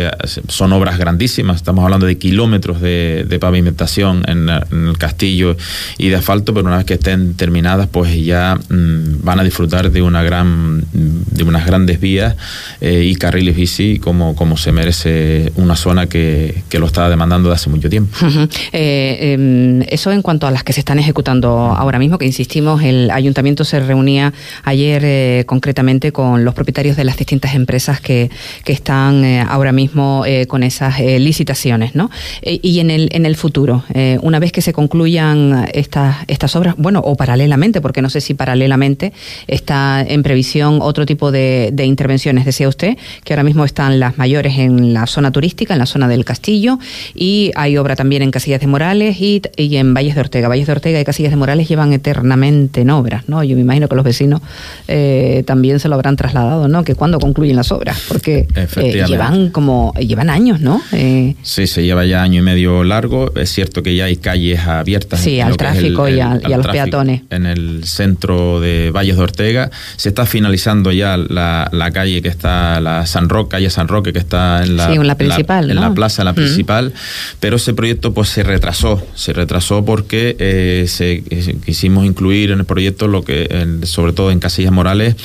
son 0.48 0.74
obras 0.74 0.98
grandísimas. 0.98 1.58
Estamos 1.58 1.84
hablando 1.84 2.06
de 2.06 2.18
kilómetros 2.18 2.82
de, 2.82 3.38
pavimentación 3.40 4.24
en, 4.28 4.50
el 4.50 4.98
castillo 4.98 5.58
y 5.98 6.10
de 6.10 6.16
asfalto, 6.16 6.54
pero 6.54 6.68
una 6.68 6.78
vez 6.78 6.86
que 6.86 6.96
estén 6.96 7.36
terminadas, 7.36 7.88
pues 7.88 8.16
ya 8.24 8.56
mm, 8.56 9.24
van 9.24 9.40
a 9.40 9.44
disfrutar 9.44 9.92
de 9.92 10.02
una 10.02 10.24
gran, 10.24 10.84
de 10.92 11.44
unas 11.44 11.66
grandes 11.66 12.00
vías 12.00 12.36
eh, 12.82 13.04
y 13.04 13.16
carriles 13.16 13.56
bici 13.56 14.00
como, 14.00 14.36
como 14.36 14.58
se 14.58 14.72
merece 14.72 15.52
una 15.56 15.76
zona 15.76 16.08
que, 16.08 16.64
que 16.70 16.80
lo 16.80 16.86
está 16.86 17.10
demandando 17.10 17.50
de 17.50 17.56
hace 17.56 17.70
mucho 17.70 17.90
tiempo. 17.90 18.16
Eh, 18.72 19.34
em, 19.34 19.82
eso 19.90 20.12
en 20.12 20.22
cuanto 20.22 20.48
a 20.48 20.52
las 20.52 20.64
que 20.64 20.74
se 20.74 20.80
están 20.80 21.00
ejecutando 21.00 21.50
ahora 21.50 22.00
mismo, 22.00 22.18
que 22.18 22.25
insistimos, 22.26 22.84
el 22.84 23.12
ayuntamiento 23.12 23.64
se 23.64 23.80
reunía 23.80 24.34
ayer 24.64 25.02
eh, 25.06 25.44
concretamente 25.46 26.12
con 26.12 26.44
los 26.44 26.54
propietarios 26.54 26.98
de 26.98 27.04
las 27.04 27.18
distintas 27.18 27.56
empresas 27.56 28.02
que, 28.02 28.30
que 28.64 28.74
están 28.74 29.24
eh, 29.24 29.42
ahora 29.42 29.72
mismo 29.72 30.24
eh, 30.26 30.48
con 30.48 30.64
esas 30.64 31.00
licitaciones, 31.00 31.96
¿no? 31.96 32.10
y 32.42 32.80
en 32.80 32.90
el, 32.90 33.10
en 33.12 33.26
el 33.26 33.36
futuro, 33.36 33.84
una 34.22 34.40
vez 34.40 34.52
que 34.52 34.62
se 34.62 34.74
concluyan 34.74 35.68
estas, 35.74 36.18
estas 36.28 36.56
obras, 36.56 36.76
bueno, 36.78 37.02
o 37.04 37.16
paralelamente, 37.16 37.82
porque 37.82 38.02
no 38.02 38.10
sé 38.10 38.22
si 38.22 38.34
paralelamente 38.34 39.14
está 39.48 40.04
en 40.08 40.24
previsión 40.24 40.80
otro 40.82 41.06
tipo 41.06 41.32
de, 41.32 41.70
de 41.74 41.86
intervenciones, 41.86 42.46
decía 42.46 42.68
usted, 42.68 42.98
que 43.24 43.34
ahora 43.34 43.44
mismo 43.44 43.66
están 43.66 44.00
las 44.00 44.18
mayores 44.18 44.58
en 44.58 44.94
la 44.94 45.08
zona 45.08 45.32
turística, 45.32 45.74
en 45.74 45.80
la 45.80 45.86
zona 45.86 46.08
del 46.08 46.26
castillo, 46.26 46.80
y 47.14 47.52
hay 47.56 47.78
obra 47.78 47.96
también 47.96 48.22
en 48.22 48.32
Casillas 48.32 48.62
de 48.62 48.68
Morales 48.68 49.20
y, 49.20 49.42
y 49.58 49.78
en 49.78 49.94
Valles 49.94 50.16
de 50.16 50.22
Ortega. 50.22 50.48
Valles 50.48 50.68
de 50.68 50.74
Ortega 50.74 51.00
y 51.00 51.04
Casillas 51.06 51.32
de 51.32 51.38
Morales 51.38 51.68
llevan 51.68 51.94
eterno 51.94 52.15
en 52.18 52.90
obras, 52.90 53.28
¿no? 53.28 53.44
Yo 53.44 53.56
me 53.56 53.62
imagino 53.62 53.88
que 53.88 53.96
los 53.96 54.06
vecinos 54.06 54.42
eh, 54.88 55.44
también 55.46 55.80
se 55.80 55.90
lo 55.90 55.96
habrán 55.96 56.16
trasladado, 56.16 56.68
¿no? 56.68 56.84
Que 56.84 56.96
cuando 56.96 57.20
concluyen 57.20 57.56
las 57.56 57.72
obras, 57.72 58.02
porque 58.08 58.48
eh, 58.56 59.04
llevan 59.08 59.50
como 59.50 59.94
llevan 60.00 60.30
años, 60.30 60.62
¿no? 60.62 60.82
Eh, 60.92 61.36
sí, 61.42 61.68
se 61.68 61.84
lleva 61.84 62.06
ya 62.06 62.22
año 62.22 62.40
y 62.40 62.44
medio 62.44 62.84
largo. 62.84 63.34
Es 63.36 63.52
cierto 63.52 63.84
que 63.84 63.96
ya 63.96 64.06
hay 64.06 64.18
calles 64.18 64.60
abiertas. 64.62 65.20
Sí, 65.20 65.40
al 65.40 65.58
tráfico 65.58 66.08
y, 66.08 66.20
a, 66.20 66.36
los 66.36 66.68
peatones. 66.68 67.22
En 67.30 67.46
el 67.46 67.84
centro 67.86 68.60
de 68.60 68.92
Valles 68.92 69.18
de 69.18 69.24
Ortega 69.24 69.72
se 69.98 70.10
está 70.10 70.26
finalizando 70.26 70.92
ya 70.92 71.18
la, 71.18 71.92
calle 71.94 72.22
que 72.22 72.30
está 72.30 72.80
la 72.82 73.06
San 73.06 73.30
Roque, 73.30 73.50
calle 73.50 73.70
San 73.70 73.88
Roque 73.88 74.12
que 74.12 74.20
está 74.20 74.64
en 74.64 74.76
la, 74.76 74.90
la 74.90 75.16
principal, 75.16 75.70
en 75.72 75.80
la 75.80 75.94
plaza, 75.94 76.24
la 76.24 76.34
principal. 76.34 76.94
Pero 77.40 77.58
ese 77.58 77.74
proyecto 77.74 78.14
pues 78.14 78.30
se 78.30 78.44
retrasó, 78.44 79.02
se 79.16 79.34
retrasó 79.34 79.86
porque 79.86 80.86
se 80.88 81.24
quisimos 81.66 82.05
incluir 82.06 82.52
en 82.52 82.60
el 82.60 82.66
proyecto 82.66 83.08
lo 83.08 83.24
que, 83.24 83.78
sobre 83.84 84.14
todo 84.14 84.32
en 84.32 84.40
Casillas 84.40 84.72
Morales, 84.72 85.16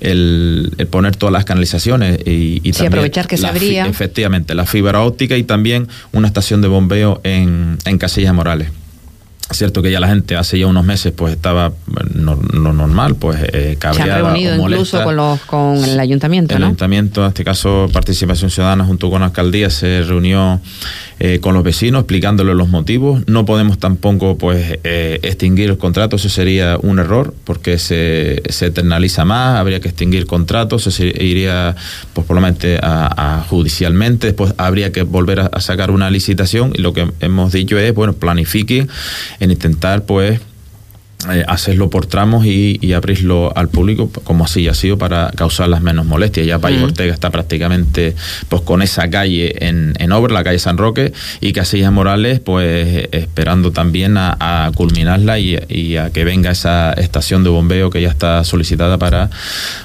el, 0.00 0.72
poner 0.90 1.16
todas 1.16 1.32
las 1.32 1.44
canalizaciones 1.44 2.18
y, 2.26 2.60
y 2.62 2.86
aprovechar 2.86 3.26
que 3.26 3.36
se 3.36 3.46
abría. 3.46 3.86
Efectivamente, 3.86 4.54
la 4.54 4.66
fibra 4.66 5.02
óptica 5.02 5.36
y 5.36 5.42
también 5.42 5.88
una 6.12 6.28
estación 6.28 6.62
de 6.62 6.68
bombeo 6.68 7.20
en, 7.24 7.78
en 7.84 7.98
Casillas 7.98 8.34
Morales. 8.34 8.68
Cierto 9.52 9.80
que 9.80 9.92
ya 9.92 10.00
la 10.00 10.08
gente 10.08 10.34
hace 10.34 10.58
ya 10.58 10.66
unos 10.66 10.84
meses 10.84 11.12
pues 11.12 11.34
estaba 11.34 11.72
no, 12.14 12.34
normal, 12.34 13.14
pues 13.14 13.38
eh, 13.52 13.78
Se 13.80 14.02
han 14.02 14.24
reunido 14.24 14.56
incluso 14.56 15.04
con, 15.04 15.14
los, 15.14 15.40
con 15.42 15.84
el 15.84 16.00
ayuntamiento, 16.00 16.56
El 16.56 16.64
ayuntamiento, 16.64 17.22
en 17.22 17.28
este 17.28 17.44
caso 17.44 17.88
Participación 17.92 18.50
Ciudadana 18.50 18.84
junto 18.84 19.08
con 19.08 19.20
la 19.20 19.26
alcaldía, 19.26 19.70
se 19.70 20.02
reunió 20.02 20.60
eh, 21.20 21.38
con 21.40 21.54
los 21.54 21.62
vecinos 21.62 22.00
explicándoles 22.00 22.56
los 22.56 22.68
motivos. 22.68 23.22
No 23.28 23.44
podemos 23.44 23.78
tampoco 23.78 24.36
pues 24.36 24.80
eh, 24.82 25.20
extinguir 25.22 25.70
el 25.70 25.78
contrato, 25.78 26.16
eso 26.16 26.28
sería 26.28 26.76
un 26.82 26.98
error 26.98 27.32
porque 27.44 27.78
se, 27.78 28.42
se 28.48 28.66
eternaliza 28.66 29.24
más, 29.24 29.60
habría 29.60 29.78
que 29.78 29.88
extinguir 29.88 30.26
contratos, 30.26 30.82
se 30.82 31.06
iría 31.06 31.76
pues 32.14 32.26
probablemente 32.26 32.80
a, 32.82 33.38
a 33.38 33.44
judicialmente, 33.44 34.26
después 34.26 34.54
habría 34.58 34.90
que 34.90 35.04
volver 35.04 35.38
a, 35.40 35.46
a 35.46 35.60
sacar 35.60 35.92
una 35.92 36.10
licitación 36.10 36.72
y 36.74 36.82
lo 36.82 36.92
que 36.92 37.08
hemos 37.20 37.52
dicho 37.52 37.78
es, 37.78 37.94
bueno, 37.94 38.12
planifiquen 38.14 38.88
en 39.40 39.50
intentar 39.50 40.04
pues 40.04 40.40
eh, 41.32 41.44
hacerlo 41.46 41.90
por 41.90 42.06
tramos 42.06 42.46
y, 42.46 42.92
abrirlo 42.96 43.52
al 43.54 43.68
público 43.68 44.10
como 44.24 44.44
así 44.44 44.68
ha 44.68 44.74
sido 44.74 44.96
para 44.96 45.30
causar 45.36 45.68
las 45.68 45.82
menos 45.82 46.06
molestias. 46.06 46.46
Ya 46.46 46.58
País 46.58 46.80
Ortega 46.80 47.12
está 47.12 47.30
prácticamente 47.30 48.14
pues 48.48 48.62
con 48.62 48.80
esa 48.80 49.10
calle 49.10 49.66
en, 49.66 49.92
en, 49.98 50.12
obra, 50.12 50.32
la 50.32 50.44
calle 50.44 50.58
San 50.58 50.78
Roque, 50.78 51.12
y 51.40 51.52
Casillas 51.52 51.92
Morales 51.92 52.40
pues 52.40 53.08
esperando 53.12 53.72
también 53.72 54.16
a, 54.16 54.70
culminarla 54.74 55.38
y, 55.38 55.96
a 55.96 56.10
que 56.10 56.24
venga 56.24 56.50
esa 56.50 56.92
estación 56.92 57.44
de 57.44 57.50
bombeo 57.50 57.90
que 57.90 58.00
ya 58.00 58.08
está 58.08 58.44
solicitada 58.44 58.98
para, 58.98 59.30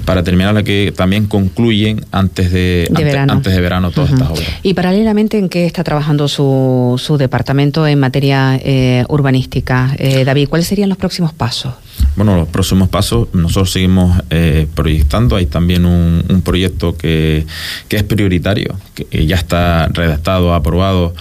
para 0.05 0.23
terminarla, 0.23 0.63
que 0.63 0.93
también 0.95 1.27
concluyen 1.27 2.05
antes 2.11 2.51
de, 2.51 2.87
verano. 2.91 3.33
antes 3.33 3.53
de 3.53 3.61
verano 3.61 3.91
todas 3.91 4.11
estas 4.11 4.29
obras. 4.29 4.47
Y 4.63 4.73
paralelamente, 4.73 5.37
¿en 5.37 5.49
qué 5.49 5.65
está 5.65 5.83
trabajando 5.83 6.27
su, 6.27 6.95
su 7.03 7.17
departamento 7.17 7.87
en 7.87 7.99
materia 7.99 8.59
eh, 8.63 9.05
urbanística? 9.09 9.95
Eh, 9.97 10.23
David, 10.23 10.49
¿cuáles 10.49 10.67
serían 10.67 10.89
los 10.89 10.97
próximos 10.97 11.30
pasos? 11.33 11.73
Bueno, 12.15 12.35
los 12.35 12.47
próximos 12.47 12.89
pasos, 12.89 13.27
nosotros 13.33 13.71
seguimos 13.71 14.21
eh, 14.29 14.67
proyectando. 14.75 15.35
Hay 15.35 15.45
también 15.45 15.85
un, 15.85 16.41
proyecto 16.43 16.97
que, 16.97 17.45
que, 17.87 17.97
es 17.97 18.03
prioritario, 18.03 18.75
que 18.95 19.25
ya 19.25 19.35
está 19.35 19.87
redactado, 19.87 20.53
aprobado 20.53 21.13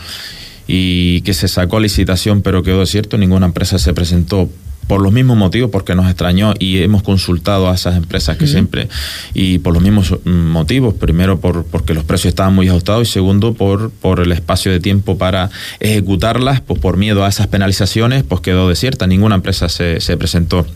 y 0.67 1.21
que 1.23 1.35
se 1.35 1.49
sacó 1.49 1.79
a 1.79 1.81
licitación, 1.81 2.43
pero 2.43 2.63
quedó 2.63 2.85
cierto. 2.87 3.19
Ninguna 3.19 3.47
empresa 3.47 3.79
se 3.79 3.93
presentó 3.93 4.49
por 4.91 5.01
los 5.01 5.13
mismos 5.13 5.37
motivos, 5.37 5.71
porque 5.71 5.95
nos 5.95 6.07
extrañó 6.07 6.53
y 6.59 6.83
hemos 6.83 7.05
consultado 7.05 7.71
a 7.71 7.77
esas 7.77 7.97
empresas 7.97 8.37
que 8.37 8.49
siempre, 8.49 8.89
y 9.35 9.61
por 9.61 9.73
los 9.73 9.85
mismos 9.85 10.17
motivos, 10.25 10.95
primero 10.95 11.39
por, 11.39 11.63
porque 11.63 11.95
los 11.95 12.03
precios 12.03 12.31
estaban 12.31 12.57
muy 12.57 12.69
ajustados 12.69 13.09
y 13.09 13.13
segundo 13.13 13.55
por, 13.55 13.93
por 13.93 14.19
el 14.19 14.33
espacio 14.33 14.73
de 14.73 14.81
tiempo 14.81 15.17
para 15.17 15.49
ejecutarlas, 15.79 16.61
pues 16.61 16.81
por 16.81 16.97
miedo 16.97 17.25
a 17.25 17.29
esas 17.29 17.47
penalizaciones, 17.47 18.25
pues 18.25 18.41
quedó 18.41 18.69
desierta, 18.69 19.07
ninguna 19.07 19.37
empresa 19.37 19.69
se, 19.69 20.01
se 20.01 20.17
presentó. 20.17 20.67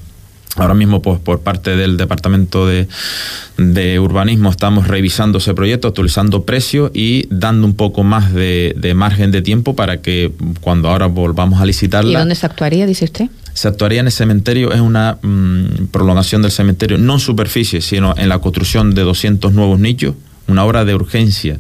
Ahora 0.55 0.75
mismo, 0.75 1.03
pues, 1.03 1.19
por 1.19 1.41
parte 1.41 1.75
del 1.75 1.97
Departamento 1.97 2.69
de, 2.69 3.99
Urbanismo, 3.99 4.49
estamos 4.49 4.87
revisando 4.87 5.39
ese 5.39 5.55
proyecto, 5.55 5.89
actualizando 5.89 6.45
precios 6.45 6.93
y 6.95 7.27
dando 7.31 7.67
un 7.67 7.75
poco 7.75 8.05
más 8.05 8.33
de, 8.33 8.77
de, 8.77 8.95
margen 8.95 9.33
de 9.33 9.43
tiempo 9.43 9.75
para 9.75 10.01
que 10.03 10.31
cuando 10.61 10.89
ahora 10.89 11.07
volvamos 11.07 11.61
a 11.61 11.67
licitarla. 11.67 12.13
¿Y 12.13 12.15
dónde 12.15 12.37
se 12.37 12.47
actuaría, 12.47 12.87
dice 12.87 13.07
usted? 13.07 13.29
Se 13.55 13.69
actuaría 13.69 14.01
en 14.01 14.07
el 14.07 14.13
cementerio, 14.13 14.73
es 14.73 14.81
una 14.81 15.19
mm, 15.23 15.87
prolongación 15.91 16.43
del 16.43 16.51
cementerio, 16.51 16.99
no 16.99 17.15
en 17.15 17.21
superficie, 17.21 17.81
sino 17.81 18.15
en 18.17 18.29
la 18.29 18.41
construcción 18.41 18.95
de 18.95 19.03
200 19.03 19.53
nuevos 19.53 19.79
nichos, 19.79 20.15
una 20.47 20.65
obra 20.65 20.85
de 20.85 20.95
urgencia, 20.95 21.59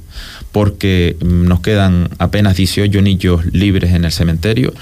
porque 0.53 1.17
mm, 1.25 1.45
nos 1.45 1.61
quedan 1.61 2.11
apenas 2.19 2.57
18 2.57 3.01
nichos 3.01 3.47
libres 3.47 3.93
en 3.93 4.05
el 4.05 4.13
cementerio, 4.13 4.75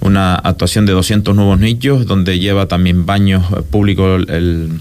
una 0.00 0.36
actuación 0.36 0.86
de 0.86 0.92
200 0.92 1.34
nuevos 1.34 1.58
nichos, 1.58 2.06
donde 2.06 2.38
lleva 2.38 2.66
también 2.66 3.06
baños 3.06 3.44
públicos 3.70 4.24
el 4.28 4.80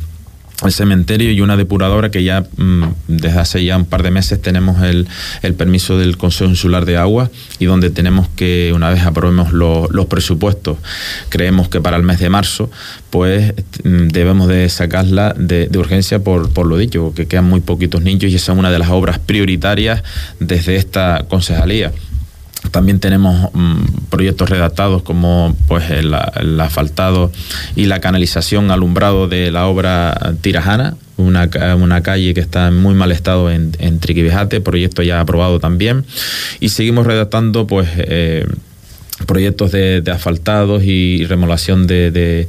el 0.67 0.71
cementerio 0.71 1.31
y 1.31 1.41
una 1.41 1.57
depuradora 1.57 2.11
que 2.11 2.23
ya 2.23 2.45
mm, 2.57 2.83
desde 3.07 3.39
hace 3.39 3.63
ya 3.63 3.77
un 3.77 3.85
par 3.85 4.03
de 4.03 4.11
meses 4.11 4.41
tenemos 4.41 4.81
el, 4.83 5.07
el, 5.41 5.53
permiso 5.53 5.97
del 5.97 6.17
Consejo 6.17 6.49
Insular 6.49 6.85
de 6.85 6.97
Agua 6.97 7.29
y 7.59 7.65
donde 7.65 7.89
tenemos 7.89 8.27
que, 8.35 8.71
una 8.75 8.89
vez 8.89 9.03
aprobemos 9.03 9.53
los 9.53 10.05
presupuestos, 10.07 10.77
creemos 11.29 11.69
que 11.69 11.81
para 11.81 11.97
el 11.97 12.03
mes 12.03 12.19
de 12.19 12.29
marzo, 12.29 12.69
pues 13.09 13.53
mm, 13.83 14.07
debemos 14.07 14.47
de 14.47 14.69
sacarla 14.69 15.33
de, 15.37 15.67
de, 15.67 15.79
urgencia 15.79 16.19
por, 16.19 16.51
por 16.51 16.67
lo 16.67 16.77
dicho, 16.77 17.13
que 17.15 17.27
quedan 17.27 17.45
muy 17.45 17.61
poquitos 17.61 18.01
niños 18.01 18.31
y 18.31 18.35
esa 18.35 18.53
es 18.53 18.57
una 18.57 18.71
de 18.71 18.79
las 18.79 18.89
obras 18.89 19.19
prioritarias 19.19 20.03
desde 20.39 20.75
esta 20.75 21.25
concejalía. 21.29 21.91
También 22.71 22.99
tenemos 22.99 23.49
mm, 23.53 24.07
proyectos 24.09 24.49
redactados 24.49 25.03
como 25.03 25.55
pues 25.67 25.89
el, 25.91 26.13
asfaltado 26.59 27.31
y 27.75 27.85
la 27.85 27.99
canalización 27.99 28.71
alumbrado 28.71 29.27
de 29.27 29.51
la 29.51 29.67
obra 29.67 30.33
Tirajana, 30.41 30.95
una, 31.17 31.49
una, 31.77 32.01
calle 32.01 32.33
que 32.33 32.39
está 32.39 32.69
en 32.69 32.81
muy 32.81 32.95
mal 32.95 33.11
estado 33.11 33.51
en, 33.51 33.71
en 33.79 33.99
Triquibejate, 33.99 34.61
proyecto 34.61 35.03
ya 35.03 35.19
aprobado 35.19 35.59
también. 35.59 36.05
Y 36.59 36.69
seguimos 36.69 37.05
redactando 37.05 37.67
pues 37.67 37.89
eh, 37.97 38.47
proyectos 39.25 39.71
de, 39.71 40.03
asfaltados 40.11 40.83
y 40.83 41.25
remolación 41.25 41.87
de, 41.87 42.11
de, 42.11 42.47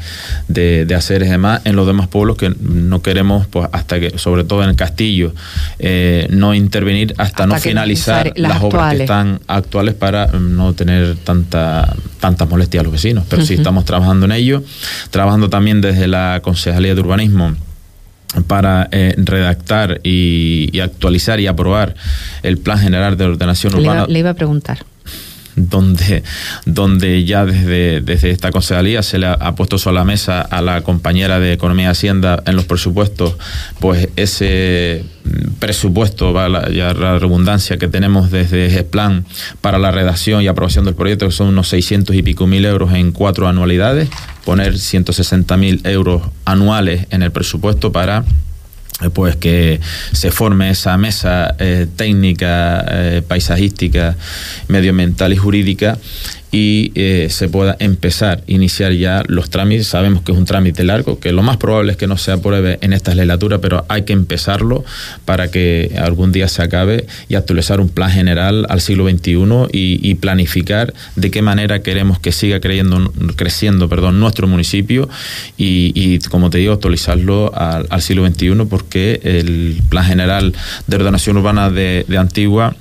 de, 0.49 0.95
haceres 0.95 1.29
y 1.29 1.33
demás 1.33 1.61
en 1.65 1.77
los 1.77 1.87
demás 1.87 2.09
pueblos 2.09 2.37
que 2.37 2.55
no 2.61 3.03
queremos, 3.03 3.47
pues 3.47 3.69
hasta 3.73 4.01
que, 4.01 4.19
sobre 4.19 4.45
todo 4.45 4.63
en 4.63 4.71
el 4.71 4.77
castillo, 4.77 5.33
eh, 5.79 6.27
no 6.31 6.55
intervenir 6.55 7.15
hasta, 7.19 7.47
no 7.47 7.57
finalizar 7.57 8.33
las, 8.37 8.63
obras 8.63 8.95
que 8.95 9.03
están 9.03 9.41
actuales 9.47 9.95
para 9.95 10.27
no 10.29 10.73
tener 10.75 11.17
tanta 11.17 11.95
tantas 12.21 12.49
molestias 12.49 12.81
a 12.81 12.85
los 12.85 12.93
vecinos. 12.93 13.25
Pero 13.29 13.45
sí 13.45 13.55
estamos 13.55 13.85
trabajando 13.85 14.27
en 14.27 14.33
ello, 14.33 14.63
trabajando 15.11 15.51
también 15.51 15.81
desde 15.81 16.07
la 16.07 16.41
Concejalía 16.43 16.95
de 16.95 17.01
Urbanismo 17.01 17.55
para 18.47 18.89
eh, 18.93 19.15
redactar 19.19 20.01
y, 20.03 20.79
actualizar 20.81 21.41
y 21.41 21.47
aprobar 21.47 21.95
el 22.43 22.59
Plan 22.59 22.79
General 22.79 23.17
de 23.17 23.25
Ordenación 23.25 23.75
Urbana. 23.75 24.07
le 24.09 24.19
iba 24.21 24.31
a 24.31 24.35
preguntar 24.35 24.79
donde, 25.57 26.23
donde 26.65 27.25
ya 27.25 27.45
desde, 27.45 28.01
desde 28.01 28.31
esta 28.31 28.51
concejalía 28.51 29.03
se 29.03 29.19
le 29.19 29.27
ha, 29.27 29.55
puesto 29.55 29.79
sobre 29.79 29.97
la 29.97 30.05
mesa 30.05 30.41
a 30.41 30.63
la 30.63 30.83
compañera 30.83 31.39
de 31.39 31.53
Economía 31.53 31.87
y 31.87 31.91
Hacienda 31.91 32.43
en 32.47 32.57
los 32.57 32.65
presupuestos, 32.65 33.35
pues 33.81 34.09
ese 34.17 35.05
presupuesto, 35.59 36.33
ya 36.71 36.95
la 36.95 37.19
redundancia 37.19 37.77
que 37.77 37.89
tenemos 37.89 38.31
desde 38.31 38.67
ese 38.67 38.85
plan 38.85 39.25
para 39.61 39.79
la 39.79 39.91
redacción 39.91 40.43
y 40.43 40.49
aprobación 40.49 40.85
del 40.85 40.95
proyecto, 40.95 41.27
que 41.27 41.33
son 41.33 41.49
unos 41.49 41.69
600 41.69 42.17
y 42.17 42.23
pico 42.23 42.47
mil 42.47 42.65
euros 42.65 42.93
en 42.95 43.13
cuatro 43.13 43.47
anualidades, 43.47 44.09
poner 44.45 44.79
160 44.79 45.57
mil 45.57 45.81
euros 45.85 46.23
anuales 46.45 47.07
en 47.11 47.23
el 47.23 47.31
presupuesto 47.31 47.93
para 47.93 48.25
pues 49.15 49.37
que 49.37 49.81
se 50.13 50.31
forme 50.31 50.71
esa 50.71 50.97
mesa 50.97 51.55
eh, 51.59 51.87
técnica, 51.97 52.85
eh, 52.89 53.23
paisajística, 53.27 54.17
medioambiental 54.69 55.33
y 55.33 55.37
jurídica 55.37 55.99
y 56.55 56.93
eh, 56.95 57.29
se 57.31 57.49
pueda 57.49 57.77
empezar, 57.79 58.45
iniciar 58.47 58.93
ya 58.93 59.25
los 59.27 59.49
trámites. 59.49 59.87
Sabemos 59.87 60.23
que 60.23 60.33
es 60.33 60.39
un 60.39 60.45
trámite 60.45 60.85
largo, 60.85 61.19
que 61.19 61.33
lo 61.33 61.43
más 61.43 61.57
probable 61.57 61.93
es 61.93 61.99
que 61.99 62.07
no 62.07 62.19
se 62.19 62.31
apruebe 62.31 62.79
en 62.83 62.93
esta 62.93 63.15
legislatura, 63.15 63.59
pero 63.59 63.87
hay 63.89 64.03
que 64.03 64.13
empezarlo 64.13 64.85
para 65.25 65.51
que 65.51 65.97
algún 65.99 66.31
día 66.31 66.49
se 66.49 66.63
acabe 66.63 67.07
y 67.31 67.37
actualizar 67.37 67.81
un 67.81 67.89
plan 67.89 68.11
general 68.11 68.67
al 68.69 68.83
siglo 68.83 69.09
XXI 69.09 69.33
y, 69.73 70.13
planificar 70.23 70.93
de 71.17 71.31
qué 71.31 71.41
manera 71.41 71.83
queremos 71.83 72.21
que 72.21 72.33
siga 72.33 72.61
creyendo, 72.61 73.13
creciendo 73.35 73.89
perdón, 73.89 74.21
nuestro 74.21 74.47
municipio 74.47 75.09
y, 75.57 76.19
como 76.29 76.51
te 76.51 76.59
digo, 76.59 76.75
actualizarlo 76.75 77.51
al, 77.55 78.03
siglo 78.03 78.27
XXI 78.27 78.67
porque 78.69 79.21
el 79.25 79.81
plan 79.89 80.05
general 80.05 80.53
de 80.87 80.97
ordenación 80.97 81.39
urbana 81.39 81.71
de 81.71 82.05
Antigua 82.19 82.77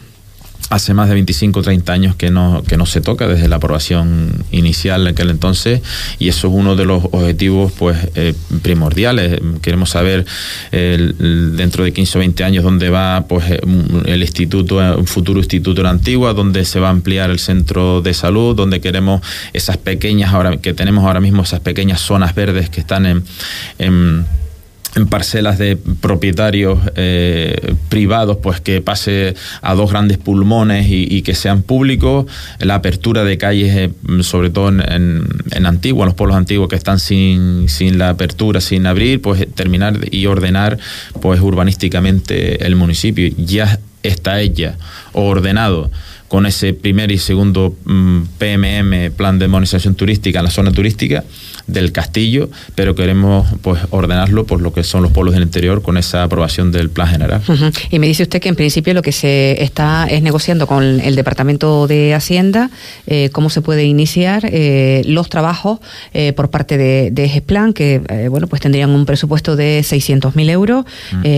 hace 0.71 0.93
más 0.93 1.09
de 1.09 1.15
25 1.15 1.59
o 1.59 1.63
30 1.63 1.93
años 1.93 2.15
que 2.15 2.31
no, 2.31 2.63
que 2.65 2.77
no 2.77 2.85
se 2.85 3.01
toca 3.01 3.27
desde 3.27 3.49
la 3.49 3.57
aprobación 3.57 4.31
inicial 4.51 5.01
en 5.01 5.07
aquel 5.09 5.29
entonces 5.29 5.81
y 6.17 6.29
eso 6.29 6.47
es 6.47 6.53
uno 6.53 6.77
de 6.77 6.85
los 6.85 7.03
objetivos 7.11 7.73
pues 7.73 7.97
eh, 8.15 8.33
primordiales. 8.61 9.39
Queremos 9.61 9.89
saber 9.89 10.25
dentro 10.71 11.83
de 11.83 11.91
15 11.91 12.17
o 12.17 12.19
20 12.19 12.43
años 12.43 12.63
dónde 12.63 12.89
va 12.89 13.25
pues 13.27 13.43
el 14.05 14.21
instituto, 14.21 14.77
un 14.97 15.07
futuro 15.07 15.39
instituto 15.39 15.81
en 15.81 15.87
Antigua, 15.87 16.33
dónde 16.33 16.63
se 16.63 16.79
va 16.79 16.87
a 16.87 16.91
ampliar 16.91 17.29
el 17.29 17.39
centro 17.39 18.01
de 18.01 18.13
salud, 18.13 18.55
donde 18.55 18.79
queremos 18.79 19.21
esas 19.51 19.75
pequeñas, 19.75 20.33
ahora 20.33 20.57
que 20.57 20.73
tenemos 20.73 21.03
ahora 21.03 21.19
mismo 21.19 21.43
esas 21.43 21.59
pequeñas 21.59 21.99
zonas 21.99 22.33
verdes 22.33 22.69
que 22.69 22.79
están 22.79 23.05
en 23.05 24.25
en 24.95 25.07
parcelas 25.07 25.57
de 25.57 25.77
propietarios 25.77 26.79
eh, 26.95 27.75
privados, 27.89 28.38
pues 28.43 28.60
que 28.60 28.81
pase 28.81 29.36
a 29.62 29.74
dos 29.74 29.91
grandes 29.91 30.17
pulmones 30.17 30.88
y, 30.89 31.21
que 31.21 31.36
sean 31.36 31.62
públicos, 31.62 32.25
la 32.60 32.75
apertura 32.75 33.24
de 33.24 33.38
calles, 33.38 33.75
eh, 33.75 33.91
sobre 34.21 34.50
todo 34.50 34.69
en, 34.69 34.81
en, 35.51 35.65
Antigua, 35.65 36.03
en 36.03 36.07
los 36.07 36.15
pueblos 36.15 36.38
antiguos 36.38 36.67
que 36.67 36.75
están 36.75 37.00
sin, 37.00 37.69
sin 37.69 37.98
la 37.98 38.10
apertura, 38.10 38.60
sin 38.60 38.86
abrir, 38.86 39.21
pues 39.21 39.48
terminar 39.53 40.00
y 40.12 40.25
ordenar 40.25 40.77
pues 41.21 41.39
urbanísticamente 41.39 42.65
el 42.65 42.75
municipio. 42.75 43.31
Ya 43.38 43.79
está 44.03 44.41
ella 44.41 44.77
ordenado 45.13 45.91
con 46.27 46.45
ese 46.45 46.74
primer 46.74 47.12
y 47.12 47.17
segundo 47.17 47.75
PMM, 47.83 49.10
mm, 49.10 49.12
Plan 49.17 49.38
de 49.38 49.48
Modernización 49.48 49.95
Turística, 49.95 50.39
en 50.39 50.45
la 50.45 50.51
zona 50.51 50.71
turística 50.71 51.24
del 51.68 51.91
castillo, 51.91 52.50
pero 52.75 52.96
queremos 52.96 53.48
pues 53.62 53.82
ordenarlo 53.89 54.46
por 54.46 54.62
lo 54.62 54.74
que 54.74 54.84
son 54.84 55.03
los 55.03 55.12
pueblos 55.12 55.34
del 55.34 55.44
interior 55.44 55.82
con 55.82 55.98
esa 55.98 56.24
aprobación 56.24 56.72
del 56.72 56.89
plan 56.89 57.08
general. 57.08 57.41
Y 57.89 58.00
me 58.00 58.08
dice 58.08 58.24
usted 58.24 58.39
que 58.41 58.50
en 58.50 58.56
principio 58.56 58.94
lo 58.94 59.01
que 59.01 59.12
se 59.12 59.62
está 59.63 60.08
es 60.08 60.22
negociando 60.22 60.68
con 60.68 60.84
el 60.84 61.15
Departamento 61.15 61.88
de 61.88 62.13
Hacienda 62.13 62.70
eh, 63.08 63.30
cómo 63.32 63.50
se 63.50 63.62
puede 63.62 63.84
iniciar 63.86 64.44
eh, 64.46 65.01
los 65.06 65.30
trabajos 65.30 65.80
eh, 66.13 66.34
por 66.34 66.50
parte 66.50 66.77
de, 66.77 67.12
de 67.12 67.25
ese 67.25 67.41
plan, 67.41 67.74
que 67.74 68.01
bueno 68.30 68.48
pues 68.48 68.62
tendrían 68.62 68.89
un 68.91 69.06
presupuesto 69.06 69.56
de 69.56 69.82
600.000 69.82 70.50
euros 70.50 70.86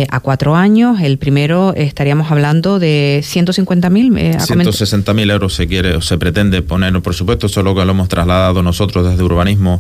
a 0.10 0.20
cuatro 0.20 0.56
años. 0.56 1.02
El 1.02 1.18
primero 1.18 1.74
estaríamos 1.76 2.32
hablando 2.32 2.80
de 2.80 3.22
150.000, 3.24 4.36
a 4.36 4.40
60.000 4.40 5.32
euros 5.32 5.54
se 5.54 5.68
quiere 5.68 5.96
o 5.96 6.02
se 6.02 6.18
pretende 6.18 6.62
poner 6.62 6.84
por 7.02 7.14
supuesto, 7.14 7.48
eso 7.48 7.62
es 7.62 7.64
lo 7.64 7.74
que 7.76 7.86
lo 7.86 7.92
hemos 7.92 8.10
trasladado 8.10 8.62
nosotros 8.62 9.10
desde 9.10 9.24
urbanismo 9.24 9.80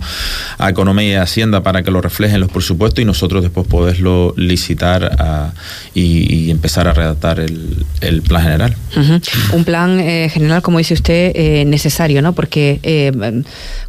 a 0.58 0.70
economía 0.70 1.14
y 1.14 1.16
hacienda 1.16 1.64
para 1.64 1.84
que 1.84 1.92
lo 1.92 2.02
reflejen 2.02 2.40
los 2.40 2.52
presupuestos 2.52 3.02
y 3.02 3.06
nosotros 3.06 3.44
después 3.44 3.68
poderlo 3.68 4.34
licitar 4.38 5.54
y, 5.94 6.52
empezar 6.52 6.88
a 6.88 6.94
redactar 6.94 7.40
el, 7.40 8.22
plan 8.28 8.44
general. 8.44 8.76
Un 9.54 9.64
plan 9.64 10.00
eh, 10.00 10.30
general, 10.32 10.62
como 10.62 10.78
dice 10.78 10.94
usted, 10.94 11.32
eh, 11.36 11.66
necesario, 11.66 12.22
¿no? 12.22 12.34
Porque 12.34 12.80
eh, 12.84 13.12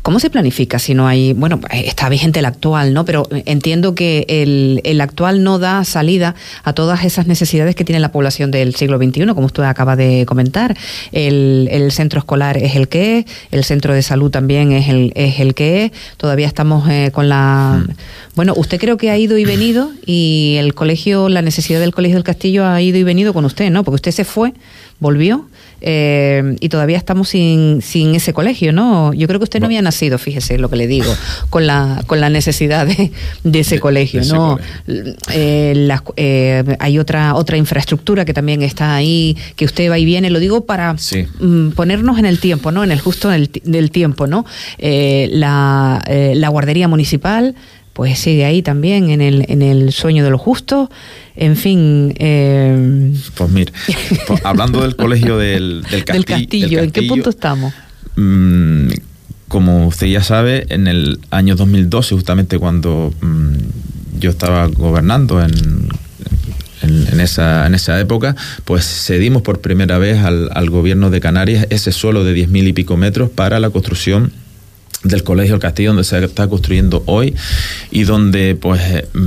¿cómo 0.02 0.18
se 0.18 0.30
planifica 0.30 0.78
si 0.78 0.94
no 0.94 1.06
hay, 1.06 1.32
bueno, 1.32 1.60
está 1.70 2.08
vigente 2.08 2.38
el 2.40 2.46
actual, 2.46 2.94
¿no? 2.94 3.04
Pero 3.04 3.28
entiendo 3.46 3.94
que 3.94 4.24
el, 4.28 4.80
el 4.84 5.00
actual 5.00 5.42
no 5.42 5.58
da 5.58 5.84
salida 5.84 6.34
a 6.62 6.72
todas 6.72 7.04
esas 7.04 7.26
necesidades 7.26 7.74
que 7.74 7.84
tiene 7.84 8.00
la 8.00 8.12
población 8.12 8.50
del 8.50 8.74
siglo 8.74 8.98
XXI, 8.98 9.26
como 9.28 9.46
usted 9.46 9.62
acaba 9.62 9.96
de 9.96 10.24
comentar. 10.26 10.76
El, 11.12 11.68
el 11.70 11.92
centro 11.92 12.18
escolar 12.18 12.56
es 12.56 12.76
el 12.76 12.88
que 12.88 13.18
es, 13.18 13.24
el 13.50 13.64
centro 13.64 13.94
de 13.94 14.02
salud 14.02 14.30
también 14.30 14.72
es 14.72 14.88
el, 14.88 15.12
es 15.14 15.40
el 15.40 15.54
que 15.54 15.86
es. 15.86 15.92
Todavía 16.34 16.48
estamos 16.48 16.82
con 17.12 17.28
la... 17.28 17.84
Mm. 17.86 17.92
Bueno, 18.34 18.54
usted 18.56 18.80
creo 18.80 18.96
que 18.96 19.08
ha 19.12 19.16
ido 19.16 19.38
y 19.38 19.44
venido 19.44 19.92
y 20.04 20.56
el 20.58 20.74
colegio, 20.74 21.28
la 21.28 21.42
necesidad 21.42 21.78
del 21.78 21.94
Colegio 21.94 22.16
del 22.16 22.24
Castillo 22.24 22.66
ha 22.66 22.82
ido 22.82 22.98
y 22.98 23.04
venido 23.04 23.32
con 23.32 23.44
usted, 23.44 23.70
¿no? 23.70 23.84
Porque 23.84 23.94
usted 23.94 24.10
se 24.10 24.24
fue, 24.24 24.52
volvió 24.98 25.46
eh, 25.86 26.56
y 26.60 26.70
todavía 26.70 26.96
estamos 26.96 27.28
sin, 27.28 27.82
sin 27.82 28.14
ese 28.14 28.32
colegio, 28.32 28.72
¿no? 28.72 29.12
Yo 29.12 29.26
creo 29.28 29.38
que 29.38 29.44
usted 29.44 29.60
no, 29.60 29.66
había 29.66 29.82
nacido, 29.82 30.16
fíjese 30.16 30.56
lo 30.56 30.70
que 30.70 30.76
le 30.76 30.86
digo, 30.86 31.14
con 31.50 31.66
la, 31.66 32.02
con 32.06 32.22
la 32.22 32.30
necesidad 32.30 32.86
de, 32.86 33.60
ese 33.60 33.78
colegio, 33.80 34.22
¿no? 34.24 34.58
Eh, 34.88 35.86
eh, 36.16 36.76
hay 36.78 36.98
otra, 36.98 37.34
otra 37.34 37.58
infraestructura 37.58 38.24
que 38.24 38.32
también 38.32 38.62
está 38.62 38.94
ahí, 38.94 39.36
que 39.56 39.66
usted 39.66 39.90
va 39.90 39.98
y 39.98 40.06
viene, 40.06 40.30
lo 40.30 40.38
digo 40.38 40.64
para 40.64 40.94
mm, 40.94 41.72
ponernos 41.72 42.18
en 42.18 42.24
el 42.24 42.38
tiempo, 42.38 42.72
¿no? 42.72 42.82
En 42.82 42.90
el 42.90 43.00
justo 43.00 43.28
del, 43.28 43.90
tiempo, 43.90 44.26
¿no? 44.26 44.46
la, 44.78 46.02
la 46.08 46.48
guardería 46.48 46.88
municipal, 46.88 47.54
pues 47.94 48.18
sigue 48.18 48.44
ahí 48.44 48.60
también 48.60 49.08
en 49.08 49.20
el, 49.20 49.46
en 49.48 49.62
el 49.62 49.92
sueño 49.92 50.24
de 50.24 50.30
los 50.30 50.40
justos. 50.40 50.88
En 51.36 51.56
fin. 51.56 52.12
Eh... 52.18 53.14
Pues 53.36 53.50
mire, 53.50 53.72
pues 54.26 54.44
hablando 54.44 54.82
del 54.82 54.96
colegio 54.96 55.38
del, 55.38 55.84
del, 55.90 56.24
castillo, 56.24 56.80
¿en 56.80 56.90
qué 56.90 57.02
punto 57.02 57.30
estamos? 57.30 57.72
Mm, 58.16 58.88
como 59.46 59.86
usted 59.86 60.08
ya 60.08 60.24
sabe, 60.24 60.66
en 60.70 60.88
el 60.88 61.20
año 61.30 61.54
2012, 61.54 62.16
justamente 62.16 62.58
cuando 62.58 63.14
mm, 63.20 64.18
yo 64.18 64.30
estaba 64.30 64.66
gobernando 64.66 65.40
en, 65.40 65.88
en, 66.82 67.20
esa, 67.20 67.64
en 67.64 67.76
esa 67.76 68.00
época, 68.00 68.34
pues 68.64 68.84
cedimos 68.84 69.42
por 69.42 69.60
primera 69.60 69.98
vez 69.98 70.18
al, 70.18 70.50
al 70.52 70.68
gobierno 70.68 71.10
de 71.10 71.20
Canarias 71.20 71.68
ese 71.70 71.92
suelo 71.92 72.24
de 72.24 72.34
10.000 72.34 72.68
y 72.68 72.72
pico 72.72 72.96
metros 72.96 73.30
para 73.30 73.60
la 73.60 73.70
construcción 73.70 74.32
del 75.04 75.22
Colegio 75.22 75.54
El 75.54 75.60
Castillo, 75.60 75.90
donde 75.90 76.04
se 76.04 76.22
está 76.24 76.48
construyendo 76.48 77.02
hoy 77.06 77.34
y 77.90 78.04
donde 78.04 78.56
pues 78.56 78.80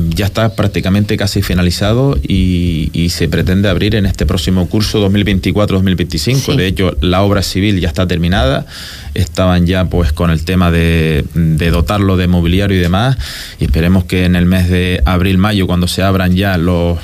ya 0.09 0.25
está 0.25 0.55
prácticamente 0.55 1.15
casi 1.17 1.41
finalizado 1.41 2.17
y, 2.21 3.07
se 3.07 3.29
pretende 3.29 3.69
abrir 3.69 3.95
en 3.95 4.05
este 4.05 4.25
próximo 4.25 4.67
curso 4.67 5.09
2024-2025. 5.09 6.55
De 6.55 6.67
hecho, 6.67 6.97
la 6.99 7.21
obra 7.21 7.41
civil 7.41 7.79
ya 7.79 7.87
está 7.87 8.05
terminada, 8.05 8.65
estaban 9.13 9.65
ya 9.65 9.85
pues 9.85 10.11
con 10.11 10.29
el 10.29 10.43
tema 10.43 10.71
de, 10.71 11.23
de 11.33 11.71
dotarlo 11.71 12.17
de 12.17 12.27
mobiliario 12.27 12.77
y 12.77 12.81
demás 12.81 13.17
y 13.59 13.65
esperemos 13.65 14.03
que 14.03 14.25
en 14.25 14.35
el 14.35 14.45
mes 14.45 14.69
de 14.69 15.01
abril-mayo, 15.05 15.67
cuando 15.67 15.87
se 15.87 16.03
abran 16.03 16.35
ya 16.35 16.57
los 16.57 16.99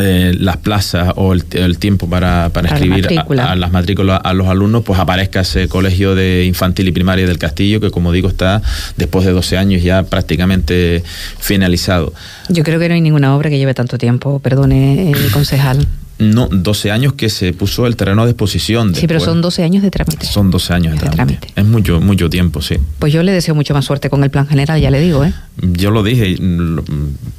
eh, 0.00 0.34
las 0.38 0.56
plazas 0.58 1.12
o 1.16 1.32
el, 1.32 1.78
tiempo 1.78 2.08
para, 2.08 2.50
para, 2.50 2.68
escribir 2.68 3.08
a, 3.38 3.56
las 3.56 3.72
matrículas 3.72 4.20
a 4.22 4.32
los 4.32 4.46
alumnos, 4.48 4.84
pues 4.84 4.98
aparezca 4.98 5.40
ese 5.40 5.68
colegio 5.68 6.14
de 6.14 6.44
infantil 6.44 6.88
y 6.88 6.92
primaria 6.92 7.26
del 7.26 7.38
Castillo, 7.38 7.80
que 7.80 7.90
como 7.90 8.12
digo 8.12 8.28
está 8.28 8.62
después 8.96 9.24
de 9.24 9.32
12 9.32 9.58
años 9.58 9.82
ya 9.82 10.04
prácticamente 10.04 11.02
finalizado. 11.38 12.12
Yo 12.48 12.64
creo 12.64 12.78
que 12.78 12.88
no 12.88 12.94
hay 12.94 13.00
ninguna 13.00 13.34
obra 13.36 13.50
que 13.50 13.58
lleve 13.58 13.74
tanto 13.74 13.98
tiempo, 13.98 14.38
perdone, 14.40 15.10
el 15.10 15.30
concejal. 15.30 15.86
No, 16.18 16.48
12 16.50 16.90
años 16.90 17.12
que 17.12 17.28
se 17.30 17.52
puso 17.52 17.86
el 17.86 17.94
terreno 17.94 18.22
a 18.22 18.26
disposición. 18.26 18.94
Sí, 18.94 19.06
pero 19.06 19.20
son 19.20 19.40
12 19.40 19.62
años 19.62 19.82
de 19.82 19.90
trámite. 19.90 20.26
Son 20.26 20.50
12 20.50 20.74
años 20.74 21.00
de, 21.00 21.08
trámite. 21.08 21.48
Es 21.54 21.64
mucho, 21.64 22.00
mucho 22.00 22.28
tiempo, 22.28 22.60
sí. 22.60 22.76
Pues 22.98 23.12
yo 23.12 23.22
le 23.22 23.30
deseo 23.30 23.54
mucho 23.54 23.72
más 23.72 23.84
suerte 23.84 24.10
con 24.10 24.24
el 24.24 24.30
plan 24.30 24.46
general, 24.48 24.80
ya 24.80 24.90
le 24.90 25.00
digo, 25.00 25.24
¿eh? 25.24 25.32
Yo 25.62 25.92
lo 25.92 26.02
dije, 26.02 26.36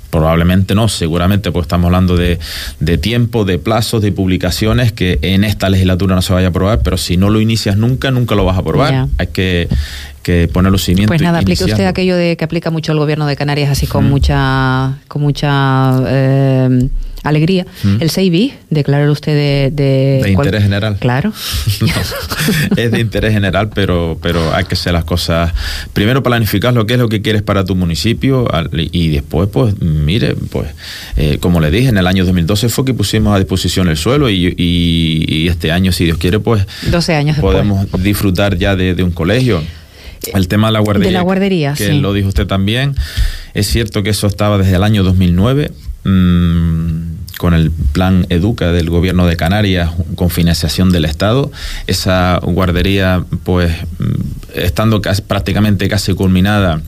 probablemente 0.09 0.75
no, 0.75 0.87
seguramente, 0.87 1.51
pues 1.51 1.65
estamos 1.65 1.87
hablando 1.87 2.15
de, 2.15 2.39
de 2.79 2.97
tiempo, 2.97 3.43
de 3.43 3.59
plazos, 3.59 4.01
de 4.01 4.13
publicaciones 4.13 4.93
que 4.93 5.19
en 5.21 5.43
esta 5.43 5.69
legislatura 5.69 6.15
no 6.15 6.21
se 6.21 6.31
vaya 6.31 6.47
a 6.47 6.49
aprobar, 6.49 6.81
pero 6.81 6.97
si 6.97 7.17
no 7.17 7.29
lo 7.29 7.41
inicias 7.41 7.75
nunca, 7.75 8.11
nunca 8.11 8.35
lo 8.35 8.45
vas 8.45 8.55
a 8.55 8.61
aprobar. 8.61 9.07
Hay 9.17 9.27
que 9.27 9.67
que 10.23 10.47
poner 10.47 10.71
los 10.71 10.83
cimientos. 10.83 11.07
Pues 11.07 11.21
nada, 11.21 11.39
aplique 11.39 11.63
usted 11.63 11.85
aquello 11.85 12.15
de 12.15 12.37
que 12.37 12.43
aplica 12.43 12.69
mucho 12.69 12.91
el 12.91 12.99
gobierno 12.99 13.25
de 13.25 13.35
Canarias, 13.35 13.71
así 13.71 13.87
con 13.87 14.09
mucha, 14.09 14.99
con 15.07 15.21
mucha 15.21 15.97
eh, 16.07 16.89
alegría. 17.23 17.65
El 17.99 18.09
6 18.09 18.53
declarar 18.69 19.09
usted 19.09 19.33
de... 19.33 20.21
De, 20.21 20.31
interés 20.31 20.63
general. 20.63 20.97
Claro. 20.99 21.33
es 22.77 22.91
de 22.91 22.99
interés 22.99 23.33
general, 23.33 23.69
pero, 23.73 24.17
pero 24.21 24.53
hay 24.53 24.65
que 24.65 24.75
hacer 24.75 24.93
las 24.93 25.03
cosas... 25.03 25.53
Primero 25.93 26.23
planificar 26.23 26.73
lo 26.73 26.85
que 26.85 26.93
es 26.93 26.99
lo 26.99 27.09
que 27.09 27.21
quieres 27.21 27.41
para 27.41 27.65
tu 27.65 27.75
municipio 27.75 28.47
y 28.73 29.09
después, 29.09 29.49
pues, 29.51 29.79
mire, 29.81 30.35
pues, 30.35 30.69
eh, 31.17 31.37
como 31.39 31.59
le 31.59 31.71
dije, 31.71 31.89
en 31.89 31.97
el 31.97 32.07
año 32.07 32.23
2012 32.25 32.69
fue 32.69 32.85
que 32.85 32.93
pusimos 32.93 33.35
a 33.35 33.39
disposición 33.39 33.87
el 33.87 33.97
suelo 33.97 34.29
y, 34.29 34.53
y, 34.57 35.47
este 35.47 35.71
año, 35.71 35.91
si 35.91 36.05
Dios 36.05 36.17
quiere, 36.17 36.39
pues... 36.39 36.65
12 36.91 37.15
años 37.15 37.39
Podemos 37.39 37.87
disfrutar 38.01 38.57
ya 38.57 38.75
de, 38.75 39.03
un 39.03 39.11
colegio. 39.11 39.61
El 40.33 40.47
tema 40.47 40.67
de 40.67 40.73
la 40.73 40.79
guardería. 40.79 41.07
De 41.07 41.13
la 41.13 41.21
guardería, 41.21 41.73
que, 41.73 41.93
lo 41.93 42.13
dijo 42.13 42.27
usted 42.27 42.45
también. 42.45 42.95
Es 43.53 43.67
cierto 43.67 44.03
que 44.03 44.09
eso 44.09 44.27
estaba 44.27 44.57
desde 44.57 44.75
el 44.75 44.83
año 44.83 45.03
2009. 45.03 45.71
Mm, 46.03 46.88
con 47.39 47.53
el 47.53 47.71
plan 47.71 48.25
Educa 48.27 48.73
del 48.73 48.89
gobierno 48.89 49.25
de 49.25 49.37
Canarias 49.37 49.91
con 50.15 50.29
financiación 50.29 50.91
del 50.91 51.05
Estado. 51.05 51.49
Esa 51.87 52.37
guardería, 52.43 53.23
pues, 53.45 53.71
mm, 53.97 54.59
estando 54.59 55.01
prácticamente 55.25 55.87
casi 55.87 56.13
culminada, 56.13 56.81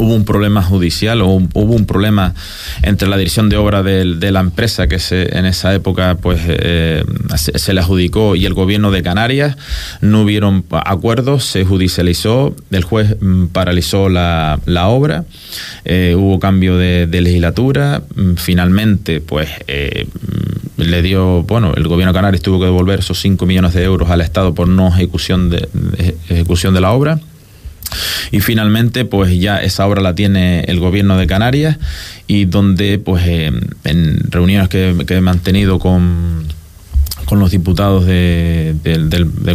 hubo 0.00 0.14
un 0.14 0.24
problema 0.24 0.62
judicial 0.62 1.20
o 1.20 1.26
hubo 1.28 1.74
un 1.74 1.84
problema 1.84 2.34
entre 2.82 3.06
la 3.06 3.18
dirección 3.18 3.50
de 3.50 3.58
obra 3.58 3.82
de, 3.82 4.30
la 4.30 4.40
empresa 4.40 4.88
que 4.88 4.98
se, 4.98 5.36
en 5.36 5.44
esa 5.44 5.74
época 5.74 6.16
pues 6.20 6.40
eh, 6.46 7.04
se, 7.36 7.74
le 7.74 7.80
adjudicó 7.80 8.34
y 8.34 8.46
el 8.46 8.54
gobierno 8.54 8.90
de 8.90 9.02
Canarias. 9.02 9.56
No 10.00 10.22
hubieron 10.22 10.64
acuerdos, 10.70 11.44
se 11.44 11.64
judicializó, 11.64 12.56
el 12.70 12.82
juez 12.82 13.16
mm, 13.20 13.46
paralizó 13.48 14.08
la, 14.08 14.58
obra, 14.88 15.24
eh, 15.84 16.14
hubo 16.16 16.40
cambio 16.40 16.78
de, 16.78 17.06
legislatura, 17.06 18.02
mm, 18.14 18.34
finalmente 18.36 19.20
pues 19.20 19.50
eh, 19.66 20.06
le 20.78 21.02
dio, 21.02 21.42
bueno, 21.42 21.74
el 21.76 21.86
gobierno 21.86 22.12
de 22.12 22.18
Canarias 22.18 22.42
tuvo 22.42 22.58
que 22.58 22.64
devolver 22.64 23.00
esos 23.00 23.20
5 23.20 23.44
millones 23.44 23.74
de 23.74 23.84
euros 23.84 24.08
al 24.08 24.22
Estado 24.22 24.54
por 24.54 24.66
no 24.66 24.88
ejecución 24.88 25.50
de, 25.50 25.68
ejecución 26.30 26.72
de 26.72 26.80
la 26.80 26.92
obra 26.92 27.20
y 28.30 28.40
finalmente, 28.40 29.04
pues 29.04 29.38
ya 29.38 29.62
esa 29.62 29.86
obra 29.86 30.00
la 30.00 30.14
tiene 30.14 30.60
el 30.64 30.80
gobierno 30.80 31.16
de 31.16 31.26
Canarias 31.26 31.78
y 32.26 32.44
donde, 32.44 32.98
pues 32.98 33.24
eh, 33.26 33.52
en 33.84 34.30
reuniones 34.30 34.68
que 34.68 34.94
he 35.08 35.20
mantenido 35.20 35.78
con 35.78 36.59
con 37.30 37.38
los 37.38 37.52
diputados 37.52 38.06
de, 38.06 38.74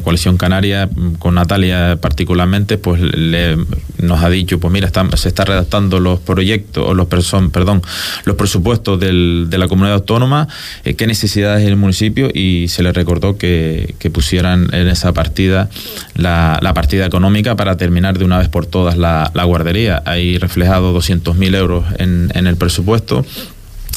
Coalición 0.01 0.37
Canaria, 0.37 0.89
con 1.19 1.35
Natalia 1.35 1.97
particularmente, 1.99 2.77
pues 2.77 3.01
le, 3.01 3.57
nos 3.97 4.23
ha 4.23 4.29
dicho, 4.29 4.61
pues 4.61 4.71
mira, 4.71 4.89
se 5.17 5.27
está 5.27 5.43
redactando 5.43 5.99
los 5.99 6.21
proyectos, 6.21 6.87
o 6.87 6.93
los 6.93 7.07
perdón, 7.51 7.81
los 8.23 8.37
presupuestos 8.37 8.97
del, 8.97 9.47
de 9.49 9.57
la 9.57 9.67
comunidad 9.67 9.95
autónoma, 9.95 10.47
eh, 10.85 10.93
qué 10.93 11.05
necesidades 11.05 11.67
el 11.67 11.75
municipio 11.75 12.29
y 12.33 12.69
se 12.69 12.81
le 12.81 12.93
recordó 12.93 13.37
que, 13.37 13.93
pusieran 14.13 14.73
en 14.73 14.87
esa 14.87 15.11
partida 15.11 15.69
la, 16.13 16.71
partida 16.73 17.05
económica 17.05 17.57
para 17.57 17.75
terminar 17.75 18.17
de 18.17 18.23
una 18.23 18.37
vez 18.37 18.47
por 18.47 18.67
todas 18.67 18.95
la, 18.95 19.29
guardería. 19.43 20.01
Hay 20.05 20.37
reflejado 20.37 20.97
200.000 20.97 21.55
euros 21.57 21.83
en, 21.99 22.31
en 22.35 22.47
el 22.47 22.55
presupuesto. 22.55 23.25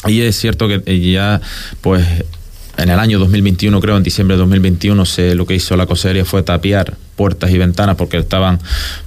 Y 0.07 0.21
es 0.21 0.35
cierto 0.37 0.67
que 0.67 1.11
ya, 1.11 1.39
pues, 1.81 2.05
en 2.81 2.89
el 2.89 2.99
año 2.99 3.19
2021, 3.19 3.79
creo, 3.81 3.97
en 3.97 4.03
diciembre 4.03 4.35
de 4.35 4.39
2021, 4.39 5.05
se, 5.05 5.35
lo 5.35 5.45
que 5.45 5.55
hizo 5.55 5.75
la 5.75 5.85
consejería 5.85 6.25
fue 6.25 6.43
tapiar 6.43 6.95
puertas 7.15 7.51
y 7.51 7.57
ventanas 7.57 7.97
porque 7.97 8.17
estaban 8.17 8.59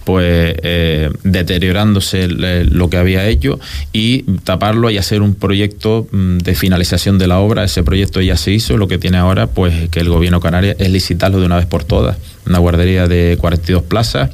pues 0.04 0.54
eh, 0.62 1.10
deteriorándose 1.24 2.28
lo 2.28 2.90
que 2.90 2.98
había 2.98 3.26
hecho 3.26 3.58
y 3.90 4.24
taparlo 4.44 4.90
y 4.90 4.98
hacer 4.98 5.22
un 5.22 5.34
proyecto 5.34 6.06
mm, 6.12 6.38
de 6.38 6.54
finalización 6.54 7.18
de 7.18 7.26
la 7.26 7.38
obra. 7.38 7.64
Ese 7.64 7.82
proyecto 7.82 8.20
ya 8.20 8.36
se 8.36 8.52
hizo, 8.52 8.76
lo 8.76 8.86
que 8.86 8.98
tiene 8.98 9.16
ahora 9.16 9.46
pues 9.46 9.88
que 9.88 10.00
el 10.00 10.10
gobierno 10.10 10.40
canario 10.40 10.74
es 10.78 10.90
licitarlo 10.90 11.40
de 11.40 11.46
una 11.46 11.56
vez 11.56 11.66
por 11.66 11.84
todas. 11.84 12.18
Una 12.46 12.58
guardería 12.58 13.06
de 13.08 13.38
42 13.40 13.82
plazas 13.84 14.30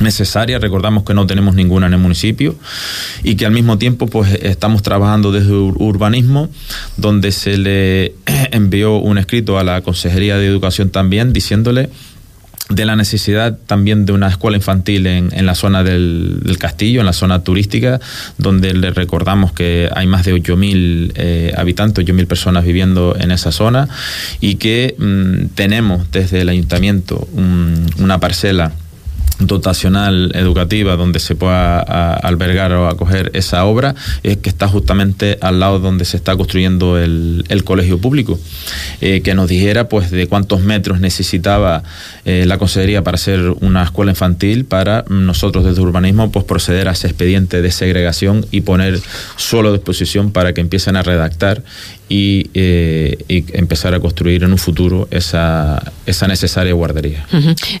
necesaria. 0.00 0.58
Recordamos 0.58 1.04
que 1.04 1.14
no 1.14 1.26
tenemos 1.26 1.54
ninguna 1.54 1.86
en 1.86 1.94
el 1.94 1.98
municipio 1.98 2.56
y 3.22 3.36
que 3.36 3.46
al 3.46 3.52
mismo 3.52 3.78
tiempo 3.78 4.06
pues 4.06 4.32
estamos 4.42 4.82
trabajando 4.82 5.32
desde 5.32 5.52
urbanismo 5.52 6.48
donde 6.96 7.32
se 7.32 7.56
le 7.56 8.14
envió 8.52 8.96
un 8.96 9.18
escrito 9.18 9.58
a 9.58 9.64
la 9.64 9.80
Consejería 9.82 10.36
de 10.36 10.46
Educación 10.46 10.90
también 10.90 11.32
diciéndole 11.32 11.90
de 12.68 12.84
la 12.84 12.96
necesidad 12.96 13.56
también 13.66 14.06
de 14.06 14.12
una 14.12 14.28
escuela 14.28 14.56
infantil 14.56 15.06
en, 15.06 15.28
en 15.32 15.46
la 15.46 15.54
zona 15.54 15.84
del, 15.84 16.56
castillo, 16.58 17.00
en 17.00 17.06
la 17.06 17.12
zona 17.12 17.44
turística, 17.44 18.00
donde 18.38 18.74
le 18.74 18.90
recordamos 18.90 19.52
que 19.52 19.88
hay 19.94 20.06
más 20.06 20.24
de 20.24 20.34
8.000 20.34 21.12
eh, 21.14 21.52
habitantes, 21.56 22.04
8.000 22.04 22.26
personas 22.26 22.64
viviendo 22.64 23.16
en 23.18 23.30
esa 23.30 23.52
zona 23.52 23.88
y 24.40 24.56
que 24.56 24.96
mm, 24.98 25.54
tenemos 25.54 26.10
desde 26.10 26.40
el 26.40 26.48
ayuntamiento 26.48 27.28
una 27.98 28.18
parcela 28.18 28.72
dotacional 29.38 30.32
educativa 30.34 30.96
donde 30.96 31.20
se 31.20 31.34
pueda 31.34 32.14
albergar 32.14 32.72
o 32.72 32.88
acoger 32.88 33.30
esa 33.34 33.64
obra 33.64 33.94
es 34.22 34.38
que 34.38 34.48
está 34.48 34.68
justamente 34.68 35.38
al 35.40 35.60
lado 35.60 35.78
donde 35.78 36.04
se 36.04 36.16
está 36.16 36.36
construyendo 36.36 36.98
el, 36.98 37.44
colegio 37.64 37.98
público 37.98 38.38
eh, 39.00 39.22
que 39.22 39.34
nos 39.34 39.48
dijera 39.48 39.88
pues 39.88 40.10
de 40.10 40.28
cuántos 40.28 40.60
metros 40.60 41.00
necesitaba 41.00 41.82
eh, 42.24 42.44
la 42.46 42.58
consejería 42.58 43.02
para 43.02 43.16
hacer 43.16 43.40
una 43.60 43.82
escuela 43.82 44.12
infantil 44.12 44.64
para 44.64 45.04
nosotros 45.08 45.64
desde 45.64 45.80
urbanismo 45.80 46.30
pues 46.30 46.44
proceder 46.44 46.88
a 46.88 46.92
ese 46.92 47.08
expediente 47.08 47.60
de 47.60 47.70
segregación 47.70 48.46
y 48.50 48.60
poner 48.60 49.00
suelo 49.36 49.70
a 49.70 49.72
disposición 49.72 50.30
para 50.30 50.52
que 50.52 50.60
empiecen 50.60 50.96
a 50.96 51.02
redactar 51.02 51.62
y, 52.08 52.50
eh, 52.54 53.18
empezar 53.28 53.94
a 53.94 54.00
construir 54.00 54.44
en 54.44 54.52
un 54.52 54.58
futuro 54.58 55.08
esa, 55.10 55.92
esa 56.06 56.28
necesaria 56.28 56.72
guardería. 56.72 57.26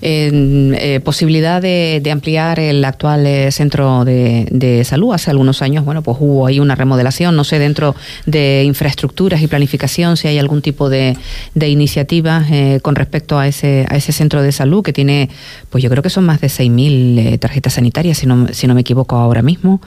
Eh, 0.02 1.00
posibilidad 1.04 1.45
de, 1.60 2.02
ampliar 2.10 2.60
el 2.60 2.84
actual 2.84 3.26
eh, 3.26 3.50
centro 3.50 4.04
de, 4.04 4.82
salud. 4.84 5.14
Hace 5.14 5.30
algunos 5.30 5.62
años, 5.62 5.84
bueno, 5.84 6.02
pues 6.02 6.18
hubo 6.20 6.46
ahí 6.46 6.60
una 6.60 6.74
remodelación, 6.74 7.36
no 7.36 7.44
sé, 7.44 7.58
dentro 7.58 7.94
de 8.26 8.64
infraestructuras 8.64 9.40
y 9.40 9.46
planificación, 9.46 10.16
si 10.16 10.28
hay 10.28 10.38
algún 10.38 10.62
tipo 10.62 10.88
de, 10.88 11.16
de 11.54 11.68
iniciativa 11.68 12.44
con 12.82 12.94
respecto 12.94 13.38
a 13.38 13.48
ese, 13.48 13.86
a 13.88 13.96
ese 13.96 14.12
centro 14.12 14.42
de 14.42 14.52
salud 14.52 14.82
que 14.82 14.92
tiene, 14.92 15.30
pues 15.70 15.82
yo 15.82 15.90
creo 15.90 16.02
que 16.02 16.10
son 16.10 16.24
más 16.24 16.40
de 16.40 16.48
6.000 16.48 17.38
tarjetas 17.38 17.74
sanitarias, 17.74 18.18
si 18.18 18.26
no, 18.26 18.48
si 18.52 18.66
no 18.66 18.74
me 18.74 18.82
equivoco 18.82 19.16
ahora 19.16 19.42
mismo, 19.42 19.80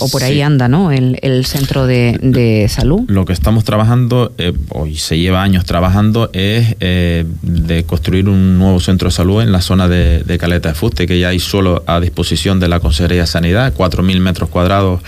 o 0.00 0.08
por 0.08 0.22
ahí 0.22 0.40
anda, 0.40 0.68
¿no? 0.68 0.92
El, 0.92 1.18
el 1.22 1.44
centro 1.44 1.86
de, 1.86 2.18
de 2.22 2.68
salud. 2.68 3.02
Lo 3.08 3.24
que 3.24 3.32
estamos 3.32 3.64
trabajando, 3.64 4.32
eh, 4.38 4.52
hoy 4.70 4.96
se 4.96 5.18
lleva 5.18 5.42
años 5.42 5.64
trabajando, 5.64 6.30
es 6.32 6.76
eh, 6.80 7.24
de 7.42 7.84
construir 7.84 8.28
un 8.28 8.58
nuevo 8.58 8.80
centro 8.80 9.08
de 9.08 9.12
salud 9.14 9.42
en 9.42 9.52
la 9.52 9.60
zona 9.60 9.88
de, 9.88 10.38
Caleta 10.38 10.67
de 10.68 10.74
Fuste, 10.74 11.06
que 11.06 11.18
ya 11.18 11.28
hay 11.28 11.40
solo 11.40 11.82
a 11.86 12.00
disposición 12.00 12.60
de 12.60 12.68
la 12.68 12.80
Consejería 12.80 13.22
de 13.22 13.26
Sanidad, 13.26 13.74
4.000 13.76 14.20
metros 14.20 14.48
cuadrados, 14.48 15.00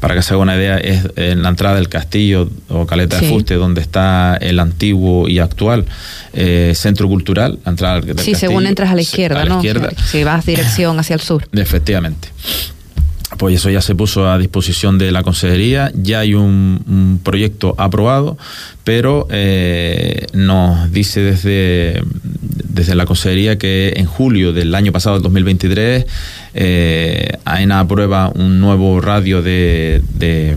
para 0.00 0.14
que 0.14 0.22
se 0.22 0.34
haga 0.34 0.42
una 0.42 0.56
idea, 0.56 0.78
es 0.78 1.08
en 1.16 1.42
la 1.42 1.48
entrada 1.48 1.76
del 1.76 1.88
castillo 1.88 2.48
o 2.68 2.86
Caleta 2.86 3.18
de 3.18 3.28
Fuste, 3.28 3.54
donde 3.54 3.80
está 3.80 4.36
el 4.40 4.60
antiguo 4.60 5.28
y 5.28 5.38
actual 5.38 5.86
eh, 6.32 6.72
centro 6.74 7.08
cultural. 7.08 7.58
La 7.64 7.70
entrada 7.70 8.00
del 8.00 8.18
sí, 8.18 8.34
según 8.34 8.66
entras 8.66 8.90
a 8.90 8.94
la 8.94 9.02
izquierda, 9.02 9.44
¿no? 9.44 9.60
Si 10.06 10.24
vas 10.24 10.46
dirección 10.46 10.98
hacia 10.98 11.14
el 11.14 11.20
sur. 11.20 11.48
Efectivamente 11.52 12.28
pues 13.38 13.54
eso 13.54 13.70
ya 13.70 13.80
se 13.80 13.94
puso 13.94 14.28
a 14.28 14.36
disposición 14.36 14.98
de 14.98 15.12
la 15.12 15.22
consejería, 15.22 15.90
ya 15.94 16.20
hay 16.20 16.34
un, 16.34 17.20
proyecto 17.22 17.74
aprobado, 17.78 18.36
pero 18.84 19.26
eh, 19.30 20.26
nos 20.32 20.90
dice 20.92 21.20
desde, 21.20 22.02
desde 22.68 22.94
la 22.94 23.06
consejería 23.06 23.58
que 23.58 23.94
en 23.96 24.06
julio 24.06 24.52
del 24.52 24.74
año 24.74 24.92
pasado, 24.92 25.16
el 25.16 25.22
2023, 25.22 26.06
eh, 26.54 27.32
AENA 27.44 27.80
aprueba 27.80 28.30
un 28.34 28.60
nuevo 28.60 29.00
radio 29.00 29.42
de 29.42 30.02
de 30.18 30.56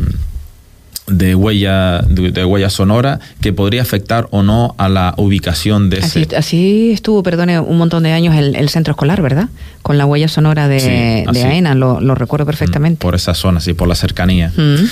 huella 1.36 2.02
de, 2.08 2.45
huella 2.45 2.69
sonora 2.69 3.19
que 3.41 3.54
podría 3.54 3.82
afectar 3.82 4.28
o 4.32 4.43
no 4.43 4.76
a 4.78 4.89
la 4.89 5.13
ubicación 5.17 5.89
de 5.89 6.00
así, 6.00 6.24
ese. 6.24 6.36
Así 6.36 6.91
estuvo, 6.91 7.24
perdone, 7.24 7.60
un 7.60 7.78
montón 7.78 8.04
de 8.04 8.12
años 8.12 8.36
el, 8.36 8.69
centro 8.69 8.91
escolar, 8.91 9.21
¿verdad? 9.21 9.50
Con 9.82 9.97
la 9.97 10.06
huella 10.06 10.28
sonora 10.28 10.67
de, 10.67 11.26
AENA, 11.28 11.76
lo, 11.76 12.15
recuerdo 12.15 12.45
perfectamente. 12.45 13.02
Por 13.02 13.15
esa 13.15 13.34
zona, 13.34 13.60
sí, 13.60 13.74
por 13.74 13.88
la 13.88 13.95
cercanía. 13.95 14.52
Mm. 14.56 14.86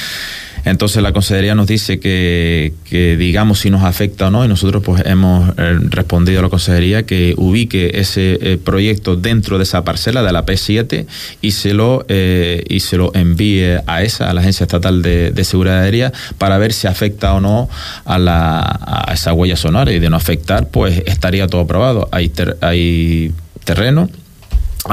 Entonces 0.65 1.01
la 1.01 1.13
Consejería 1.13 1.55
nos 1.55 1.67
dice 1.67 1.99
que, 1.99 2.73
digamos 3.17 3.59
si 3.59 3.69
nos 3.69 3.83
afecta 3.83 4.27
o 4.27 4.31
no 4.31 4.45
y 4.45 4.47
nosotros 4.47 4.83
pues 4.83 5.03
hemos 5.05 5.49
eh, 5.57 5.77
respondido 5.89 6.39
a 6.39 6.43
la 6.43 6.49
Consejería 6.49 7.03
que 7.05 7.33
ubique 7.37 7.91
ese 7.95 8.37
eh, 8.41 8.57
proyecto 8.57 9.15
dentro 9.15 9.57
de 9.57 9.63
esa 9.63 9.83
parcela 9.83 10.23
de 10.23 10.31
la 10.31 10.45
P7 10.45 11.05
y 11.41 11.51
se 11.51 11.73
lo, 11.73 12.05
eh, 12.07 12.63
y 12.69 12.79
se 12.81 12.97
lo 12.97 13.13
envíe 13.15 13.77
a 13.85 14.03
esa, 14.03 14.29
a 14.29 14.33
la 14.33 14.41
Agencia 14.41 14.63
Estatal 14.63 15.01
de, 15.01 15.43
Seguridad 15.49 15.79
Aérea 15.79 16.13
para 16.37 16.59
ver 16.59 16.73
si 16.73 16.85
afecta 16.85 17.33
o 17.33 17.41
no 17.41 17.69
a, 18.05 18.19
la, 18.19 18.59
a 18.59 19.13
esa 19.13 19.33
huella 19.33 19.55
sonora 19.55 19.91
y 19.91 19.99
de 19.99 20.09
no 20.09 20.15
afectar 20.15 20.67
pues 20.67 21.01
estaría 21.07 21.47
todo 21.47 21.61
aprobado. 21.61 22.07
Hay, 22.11 22.31
hay 22.61 23.33
terreno 23.63 24.09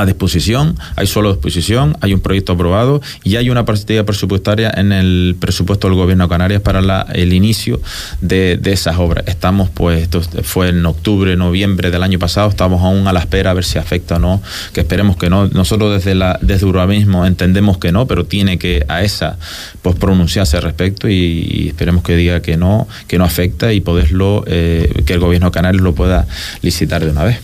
a 0.03 0.07
disposición, 0.07 0.77
hay 0.97 1.07
solo 1.07 1.33
disposición, 1.33 1.97
hay 2.01 2.15
un 2.15 2.21
proyecto 2.21 2.53
aprobado 2.53 3.01
y 3.25 3.37
hay 3.37 3.51
una 3.51 3.65
partida 3.65 4.05
presupuestaria 4.05 4.73
en 4.77 4.93
el 4.93 5.37
presupuesto 5.39 5.89
del 5.89 5.97
gobierno 5.97 6.25
de 6.25 6.31
Canarias 6.31 6.63
para 6.63 6.81
la, 6.81 7.07
el 7.13 7.33
inicio 7.33 7.81
de, 8.21 8.61
esas 8.65 8.99
obras. 8.99 9.25
Estamos, 9.27 9.71
pues, 9.71 10.03
esto 10.03 10.21
fue 10.43 10.69
en 10.69 10.85
octubre, 10.85 11.37
noviembre 11.37 11.91
del 11.91 12.03
año 12.03 12.19
pasado, 12.19 12.49
estamos 12.49 12.83
aún 12.83 13.07
a 13.07 13.13
la 13.13 13.21
espera 13.21 13.53
a 13.53 13.55
ver 13.55 13.65
si 13.65 13.79
afecta 13.79 14.17
o 14.17 14.19
no, 14.19 14.43
que 14.73 14.81
esperemos 14.81 15.17
que 15.17 15.31
no. 15.31 15.47
Nosotros 15.49 15.93
desde 15.93 16.15
la 16.15 16.39
desde 16.43 16.67
urbanismo 16.67 17.27
entendemos 17.27 17.79
que 17.79 17.93
no, 17.93 18.07
pero 18.07 18.25
tiene 18.25 18.59
que 18.59 18.85
a 18.89 19.03
esa 19.03 19.39
pues 19.83 19.97
pronunciarse 19.97 20.57
al 20.57 20.63
respecto 20.63 21.09
y, 21.09 21.69
esperemos 21.69 22.03
que 22.03 22.17
diga 22.17 22.41
que 22.41 22.57
no, 22.57 22.89
que 23.07 23.19
no 23.19 23.25
afecta 23.25 23.73
y 23.73 23.81
poderlo, 23.81 24.45
eh, 24.47 25.03
que 25.05 25.15
el 25.15 25.21
gobierno 25.21 25.49
de 25.49 25.53
Canarias 25.53 25.83
lo 25.83 25.95
pueda 25.95 26.27
licitar 26.63 27.05
de 27.05 27.11
una 27.11 27.25
vez. 27.25 27.39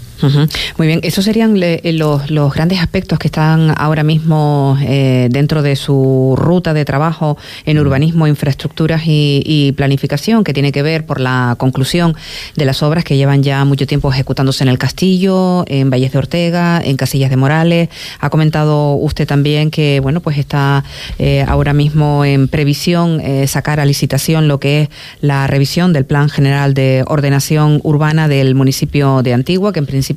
Muy 0.79 0.87
bien, 0.87 1.01
esos 1.03 1.25
serían 1.25 1.61
eh, 1.63 1.81
los, 1.93 2.31
los, 2.31 2.55
grandes 2.55 2.81
aspectos 2.81 3.19
que 3.19 3.29
están 3.29 3.75
ahora 3.77 4.05
mismo 4.05 4.79
eh, 4.83 5.29
dentro 5.31 5.63
de 5.63 5.77
su 5.77 6.35
ruta 6.37 6.75
de 6.75 6.85
trabajo 6.85 7.37
en 7.65 7.79
urbanismo, 7.79 8.27
infraestructuras 8.27 9.03
y, 9.05 9.73
planificación, 9.77 10.45
que 10.45 10.53
tiene 10.53 10.73
que 10.73 10.83
ver 10.83 11.07
por 11.07 11.21
la 11.21 11.57
conclusión 11.59 12.15
de 12.57 12.65
las 12.65 12.83
obras 12.83 13.05
que 13.05 13.17
llevan 13.17 13.43
ya 13.43 13.65
mucho 13.65 13.87
tiempo 13.87 14.13
ejecutándose 14.13 14.65
en 14.65 14.69
el 14.69 14.79
Castillo, 14.79 15.65
en 15.67 15.91
Valles 15.91 16.13
de 16.13 16.19
Ortega, 16.19 16.81
en 16.85 16.97
Casillas 16.97 17.31
de 17.31 17.37
Morales. 17.37 17.89
Ha 18.21 18.31
comentado 18.31 18.95
usted 18.95 19.27
también 19.27 19.71
que, 19.71 20.01
bueno, 20.01 20.21
pues 20.21 20.39
está 20.39 20.85
eh, 21.19 21.45
ahora 21.49 21.73
mismo 21.73 22.25
en 22.25 22.49
previsión 22.49 23.23
sacar 23.47 23.81
a 23.81 23.85
licitación 23.85 24.49
lo 24.49 24.61
que 24.61 24.83
es 24.83 24.89
la 25.21 25.47
revisión 25.47 25.93
del 25.93 26.05
Plan 26.05 26.29
General 26.29 26.75
de 26.75 27.05
Ordenación 27.07 27.81
Urbana 27.83 28.29
del 28.29 28.55
municipio 28.55 29.23
de 29.23 29.33
Antigua, 29.33 29.73
que 29.73 29.81
en 29.81 29.87
principio 29.87 30.12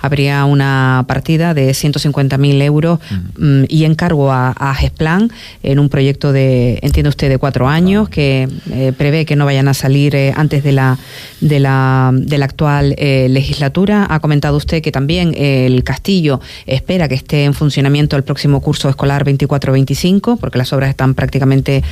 habría 0.00 0.44
una 0.44 1.04
partida 1.08 1.54
de 1.54 1.70
150.000 1.70 2.62
euros 2.62 3.00
mm, 3.38 3.64
y 3.68 3.84
encargo 3.84 4.32
a, 4.32 4.50
a 4.50 4.74
GESPLAN 4.74 5.30
en 5.62 5.78
un 5.78 5.88
proyecto 5.88 6.32
de, 6.32 6.78
entiende 6.82 7.08
usted, 7.08 7.28
de 7.28 7.38
cuatro 7.38 7.68
años 7.68 8.08
que 8.08 8.48
eh, 8.70 8.92
prevé 8.96 9.24
que 9.24 9.36
no 9.36 9.44
vayan 9.44 9.68
a 9.68 9.74
salir 9.74 10.14
eh, 10.14 10.32
antes 10.36 10.62
de 10.62 10.72
la, 10.72 10.98
de 11.40 11.60
la, 11.60 12.10
de 12.12 12.38
la 12.38 12.44
actual 12.44 12.94
eh, 12.98 13.28
legislatura. 13.30 14.06
Ha 14.08 14.20
comentado 14.20 14.56
usted 14.56 14.82
que 14.82 14.92
también 14.92 15.34
el 15.36 15.84
Castillo 15.84 16.40
espera 16.66 17.08
que 17.08 17.14
esté 17.14 17.44
en 17.44 17.54
funcionamiento 17.54 18.16
el 18.16 18.24
próximo 18.24 18.60
curso 18.60 18.88
escolar 18.88 19.24
24-25, 19.24 20.38
porque 20.38 20.58
las 20.58 20.72
obras 20.72 20.90
están 20.90 21.14
prácticamente 21.14 21.82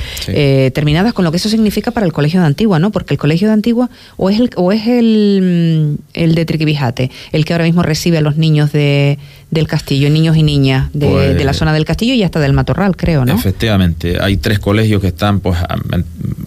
terminadas, 0.73 1.13
con 1.13 1.23
lo 1.23 1.31
que 1.31 1.37
eso 1.37 1.49
significa 1.49 1.91
para 1.91 2.05
el 2.05 2.13
Colegio 2.13 2.39
de 2.39 2.47
Antigua, 2.47 2.79
¿no? 2.79 2.91
Porque 2.91 3.13
el 3.13 3.17
Colegio 3.17 3.47
de 3.47 3.53
Antigua 3.53 3.89
o 4.17 4.29
es 4.29 4.39
el, 4.39 4.49
o 4.55 4.71
es 4.71 4.87
el, 4.87 5.97
el 6.13 6.35
de 6.35 6.45
Triquibijate, 6.45 7.11
el 7.31 7.44
que 7.45 7.53
ahora 7.53 7.65
mismo 7.65 7.83
recibe 7.83 8.17
a 8.17 8.21
los 8.21 8.35
niños 8.35 8.71
de, 8.71 9.17
del 9.51 9.67
castillo, 9.67 10.09
niños 10.09 10.35
y 10.35 10.43
niñas 10.43 10.89
de, 10.93 11.07
de, 11.07 11.33
la 11.35 11.51
pues, 11.51 11.57
zona 11.57 11.73
del 11.73 11.85
castillo 11.85 12.13
y 12.13 12.23
hasta 12.23 12.39
del 12.39 12.53
matorral, 12.53 12.97
creo, 12.97 13.23
¿no? 13.23 13.33
Efectivamente, 13.33 14.17
hay 14.19 14.37
tres 14.37 14.59
colegios 14.59 15.01
que 15.01 15.07
están 15.07 15.39
pues 15.39 15.57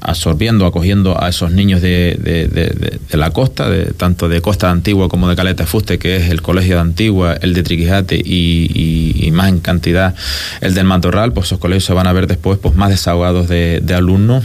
absorbiendo, 0.03 0.67
acogiendo 0.67 1.23
a 1.23 1.29
esos 1.29 1.53
niños 1.53 1.81
de, 1.81 2.19
de 2.19 3.17
la 3.17 3.31
costa, 3.31 3.71
de, 3.71 3.87
tanto 3.93 4.29
de 4.29 4.41
Costa 4.41 4.71
Antigua 4.71 5.09
como 5.09 5.29
de 5.29 5.37
Caleta 5.37 5.67
Fuste, 5.67 5.99
que 5.99 6.17
es 6.17 6.31
el 6.31 6.43
colegio 6.43 6.77
de 6.77 6.81
Antigua, 6.81 7.35
el 7.41 7.55
de 7.55 7.63
Triquijate 7.63 8.17
y, 8.17 9.25
y, 9.25 9.31
más 9.31 9.49
en 9.49 9.61
cantidad 9.61 10.15
el 10.61 10.75
del 10.75 10.85
matorral, 10.85 11.33
pues 11.33 11.47
esos 11.47 11.59
colegios 11.59 11.85
se 11.85 11.93
van 11.93 12.07
a 12.07 12.13
ver 12.13 12.27
después 12.27 12.59
pues 12.59 12.75
más 12.75 12.91
desahogados 12.91 13.49
de, 13.49 13.83
alumnos 13.95 14.45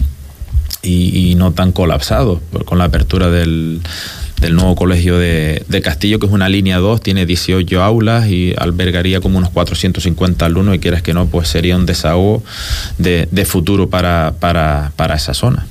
y, 0.83 1.31
y, 1.31 1.35
no 1.35 1.53
tan 1.53 1.71
colapsados 1.71 2.39
con 2.65 2.77
la 2.77 2.83
apertura 2.83 3.29
del, 3.29 3.81
del 4.43 4.55
nuevo 4.55 4.75
colegio 4.75 5.17
de, 5.17 5.81
Castillo, 5.83 6.19
que 6.19 6.25
es 6.25 6.31
una 6.31 6.49
línea 6.49 6.77
2, 6.77 7.01
tiene 7.01 7.25
18 7.25 7.81
aulas 7.81 8.27
y 8.27 8.53
albergaría 8.57 9.21
como 9.21 9.37
unos 9.37 9.49
450 9.49 10.45
alumnos 10.45 10.75
y 10.75 10.79
quieras 10.79 11.01
que 11.01 11.13
no, 11.13 11.27
pues 11.27 11.47
sería 11.47 11.75
un 11.75 11.85
desahogo 11.85 12.43
de, 12.97 13.45
futuro 13.45 13.89
para, 13.89 14.33
para, 14.39 14.91
para 14.95 15.15
esa 15.15 15.33
zona. 15.33 15.65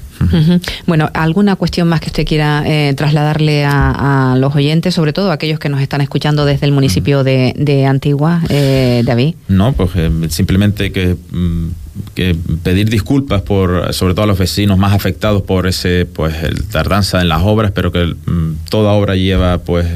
Bueno, 0.87 1.11
¿alguna 1.15 1.57
cuestión 1.57 1.89
más 1.89 2.01
que 2.01 2.07
usted 2.07 2.27
quiera 2.27 2.63
eh, 2.67 2.95
trasladarle 2.95 3.65
a, 3.65 4.37
los 4.39 4.55
oyentes, 4.55 4.95
sobre 4.95 5.13
todo 5.13 5.31
a 5.31 5.35
aquellos 5.35 5.59
que 5.59 5.69
nos 5.69 5.81
están 5.81 6.01
escuchando 6.01 6.45
desde 6.45 6.67
el 6.67 6.73
municipio 6.73 7.25
de, 7.25 7.87
Antigua, 7.89 8.43
eh, 8.49 9.03
David? 9.05 9.35
No, 9.49 9.73
pues 9.73 9.91
eh, 9.97 10.11
simplemente 10.29 10.93
que, 10.93 11.17
mm, 11.31 11.69
que, 12.15 12.37
pedir 12.63 12.89
disculpas 12.89 13.43
por, 13.43 13.93
sobre 13.93 14.15
todo 14.15 14.25
a 14.25 14.27
los 14.27 14.39
vecinos 14.39 14.79
más 14.79 14.93
afectados 14.93 15.43
por 15.43 15.67
ese, 15.67 16.07
pues, 16.07 16.43
el 16.43 16.65
tardanza 16.65 17.21
en 17.21 17.29
las 17.29 17.43
obras, 17.43 17.73
pero 17.73 17.93
que 17.93 18.15
mm, 18.27 18.69
toda 18.71 18.93
obra 18.93 19.17
lleva, 19.17 19.59
pues, 19.59 19.87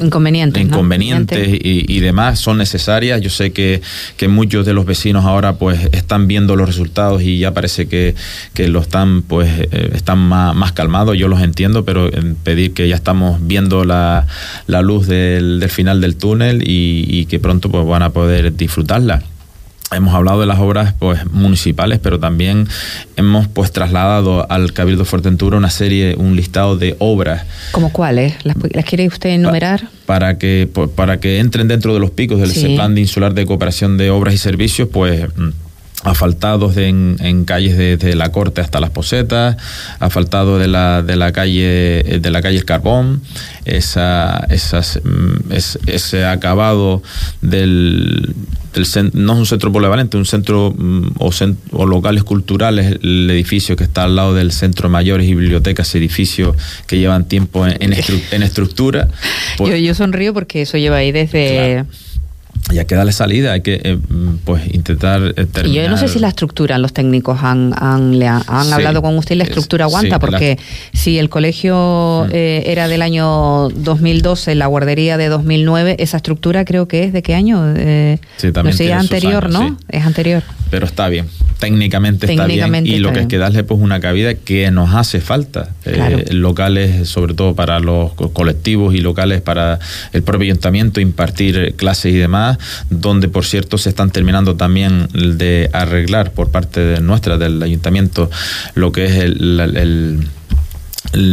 inconvenientes, 0.00 0.62
inconvenientes 0.62 1.48
y, 1.48 2.00
demás 2.00 2.38
son 2.38 2.58
necesarias. 2.58 3.20
Yo 3.20 3.30
sé 3.30 3.52
que, 3.52 3.80
que, 4.16 4.28
muchos 4.28 4.66
de 4.66 4.74
los 4.74 4.84
vecinos 4.84 5.24
ahora 5.24 5.56
pues 5.56 5.88
están 5.92 6.26
viendo 6.26 6.56
los 6.56 6.66
resultados 6.66 7.22
y 7.22 7.38
ya 7.38 7.54
parece 7.54 7.86
que, 7.86 8.14
que 8.52 8.68
lo 8.68 8.80
están 8.80 9.22
pues 9.22 9.48
eh, 9.70 9.90
están 9.94 10.18
más, 10.18 10.54
más, 10.54 10.72
calmados. 10.72 11.16
Yo 11.16 11.28
los 11.28 11.40
entiendo, 11.40 11.84
pero 11.84 12.10
pedir 12.42 12.74
que 12.74 12.88
ya 12.88 12.96
estamos 12.96 13.38
viendo 13.46 13.84
la, 13.84 14.26
la 14.66 14.82
luz 14.82 15.06
del, 15.06 15.60
del, 15.60 15.70
final 15.70 16.00
del 16.00 16.16
túnel 16.16 16.62
y, 16.62 17.06
y 17.08 17.26
que 17.26 17.38
pronto 17.38 17.70
pues 17.70 17.86
van 17.86 18.02
a 18.02 18.10
poder 18.10 18.54
disfrutarla 18.54 19.22
hemos 19.96 20.14
hablado 20.14 20.40
de 20.40 20.46
las 20.46 20.58
obras 20.58 20.94
pues 20.98 21.24
municipales, 21.30 21.98
pero 22.02 22.18
también 22.18 22.68
hemos 23.16 23.48
pues 23.48 23.72
trasladado 23.72 24.50
al 24.50 24.72
Cabildo 24.72 25.04
Fuerteventura 25.04 25.56
una 25.56 25.70
serie, 25.70 26.14
un 26.16 26.36
listado 26.36 26.76
de 26.76 26.96
obras. 26.98 27.44
¿Como 27.72 27.92
cuáles? 27.92 28.34
¿Las, 28.44 28.56
quiere 28.84 29.06
usted 29.06 29.30
enumerar? 29.30 29.88
para 30.06 30.36
que 30.38 30.68
para 30.94 31.18
que 31.18 31.38
entren 31.38 31.66
dentro 31.66 31.94
de 31.94 32.00
los 32.00 32.10
picos 32.10 32.38
del 32.38 32.74
plan 32.74 32.94
de 32.94 33.00
insular 33.00 33.32
de 33.32 33.46
cooperación 33.46 33.96
de 33.96 34.10
obras 34.10 34.34
y 34.34 34.38
servicios, 34.38 34.88
pues 34.92 35.26
mm, 35.36 35.48
asfaltados 36.04 36.76
en, 36.76 37.16
en, 37.20 37.44
calles 37.44 37.76
desde 37.76 38.14
la 38.14 38.30
Corte 38.30 38.60
hasta 38.60 38.78
las 38.78 38.90
Posetas, 38.90 39.56
asfaltado 39.98 40.58
de 40.58 40.68
la, 40.68 41.02
de 41.02 41.16
la 41.16 41.32
calle 41.32 42.20
de 42.20 42.30
la 42.30 42.42
calle 42.42 42.58
El 42.58 42.64
Carbón, 42.64 43.22
esa, 43.64 44.46
esas, 44.50 45.00
mm, 45.02 45.52
ese 45.86 46.24
acabado 46.24 47.02
del, 47.40 48.34
no 49.12 49.32
es 49.32 49.38
un 49.38 49.46
centro 49.46 49.72
polivalente, 49.72 50.16
un 50.16 50.26
centro 50.26 50.74
mm, 50.76 51.16
o, 51.18 51.86
locales 51.86 52.24
culturales, 52.24 52.98
el 53.02 53.30
edificio 53.30 53.76
que 53.76 53.84
está 53.84 54.04
al 54.04 54.16
lado 54.16 54.34
del 54.34 54.52
centro 54.52 54.88
mayores 54.88 55.26
y 55.26 55.34
bibliotecas, 55.34 55.94
edificios 55.94 56.56
que 56.86 56.98
llevan 56.98 57.26
tiempo 57.26 57.66
en, 57.66 57.76
en, 57.80 58.42
estructura. 58.42 59.08
yo, 59.58 59.76
yo 59.76 59.94
sonrío 59.94 60.34
porque 60.34 60.62
eso 60.62 60.76
lleva 60.76 60.96
ahí 60.96 61.12
desde 61.12 61.84
y 62.72 62.78
hay 62.78 62.86
que 62.86 62.94
darle 62.94 63.12
salida, 63.12 63.52
hay 63.52 63.60
que 63.60 63.80
eh, 63.84 63.98
pues 64.44 64.66
intentar 64.74 65.34
terminar. 65.34 65.66
Y 65.66 65.72
yo 65.74 65.88
no 65.88 65.96
sé 65.96 66.08
si 66.08 66.18
la 66.18 66.28
estructura, 66.28 66.78
los 66.78 66.92
técnicos 66.92 67.42
han, 67.42 67.74
han, 67.76 68.18
le 68.18 68.26
han, 68.26 68.42
hablado 68.48 69.02
con 69.02 69.16
usted 69.18 69.34
y 69.34 69.38
la 69.38 69.44
estructura 69.44 69.84
aguanta, 69.84 70.18
porque 70.18 70.58
si 70.92 71.18
el 71.18 71.28
colegio 71.28 72.26
mm. 72.26 72.30
eh, 72.32 72.62
era 72.66 72.88
del 72.88 73.02
año 73.02 73.68
2012, 73.68 74.54
la 74.54 74.66
guardería 74.66 75.16
de 75.18 75.28
2009, 75.28 75.96
esa 75.98 76.16
estructura 76.16 76.64
creo 76.64 76.88
que 76.88 77.04
es 77.04 77.12
de 77.12 77.22
qué 77.22 77.34
año? 77.34 77.62
Eh, 77.76 78.18
sí, 78.38 78.50
también 78.50 78.74
no 78.74 78.78
sé, 78.78 78.92
anterior, 78.92 79.50
¿no? 79.50 79.76
Es 79.88 80.04
anterior. 80.04 80.42
Pero 80.74 80.86
está 80.86 81.08
bien 81.08 81.26
técnicamente, 81.58 82.30
está 82.30 82.46
bien. 82.46 82.86
Y 82.86 82.98
lo 82.98 83.12
que 83.12 83.20
es 83.20 83.26
que 83.26 83.38
darle 83.38 83.64
pues 83.64 83.80
una 83.80 84.00
cabida 84.00 84.34
que 84.34 84.70
nos 84.72 84.92
hace 84.92 85.20
falta 85.20 85.70
eh, 85.84 86.26
locales 86.30 87.08
sobre 87.08 87.34
todo 87.34 87.54
para 87.54 87.78
los 87.80 88.12
colectivos 88.12 88.92
y 88.94 88.98
locales 88.98 89.40
para 89.40 89.78
el 90.12 90.22
propio 90.22 90.46
ayuntamiento 90.46 91.00
impartir 91.00 91.74
clases 91.76 92.12
y 92.12 92.16
demás 92.16 92.58
donde 92.90 93.28
por 93.28 93.44
cierto 93.44 93.78
se 93.78 93.88
están 93.88 94.10
terminando 94.10 94.56
también 94.56 95.08
de 95.12 95.70
arreglar 95.72 96.32
por 96.32 96.50
parte 96.50 96.80
de 96.80 97.00
nuestra 97.00 97.38
del 97.38 97.62
ayuntamiento 97.62 98.30
lo 98.74 98.92
que 98.92 99.04
es 99.06 99.12
el 99.12 99.60
el 99.60 100.28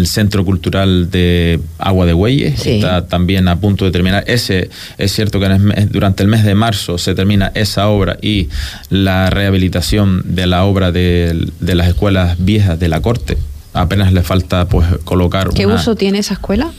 Centro 0.06 0.46
Cultural 0.46 1.10
de 1.10 1.60
Agua 1.78 2.06
de 2.06 2.14
Güeyes 2.14 2.66
está 2.66 3.08
también 3.08 3.48
a 3.48 3.60
punto 3.60 3.86
de 3.86 3.92
terminar. 3.92 4.24
Ese 4.28 4.70
es 4.98 5.12
cierto 5.12 5.40
que 5.40 5.48
durante 5.90 6.24
el 6.24 6.30
mes 6.30 6.44
de 6.44 6.56
marzo 6.56 6.98
se 6.98 7.16
termina 7.16 7.52
esa 7.56 7.88
obra 7.88 8.18
y 8.22 8.50
la 8.90 9.30
rehabilitación 9.30 10.22
de 10.26 10.48
la 10.48 10.64
obra 10.66 10.92
de, 10.92 11.48
de 11.60 11.76
las 11.76 11.88
escuelas 11.88 12.36
viejas 12.40 12.80
de 12.80 12.90
la 12.90 13.02
corte. 13.02 13.38
Apenas 13.74 14.12
le 14.12 14.22
falta 14.22 14.68
pues 14.68 14.88
colocar. 15.06 15.50
¿Qué 15.50 15.66
uso 15.66 15.96
tiene 15.96 16.20
esa 16.20 16.34
escuela? 16.34 16.72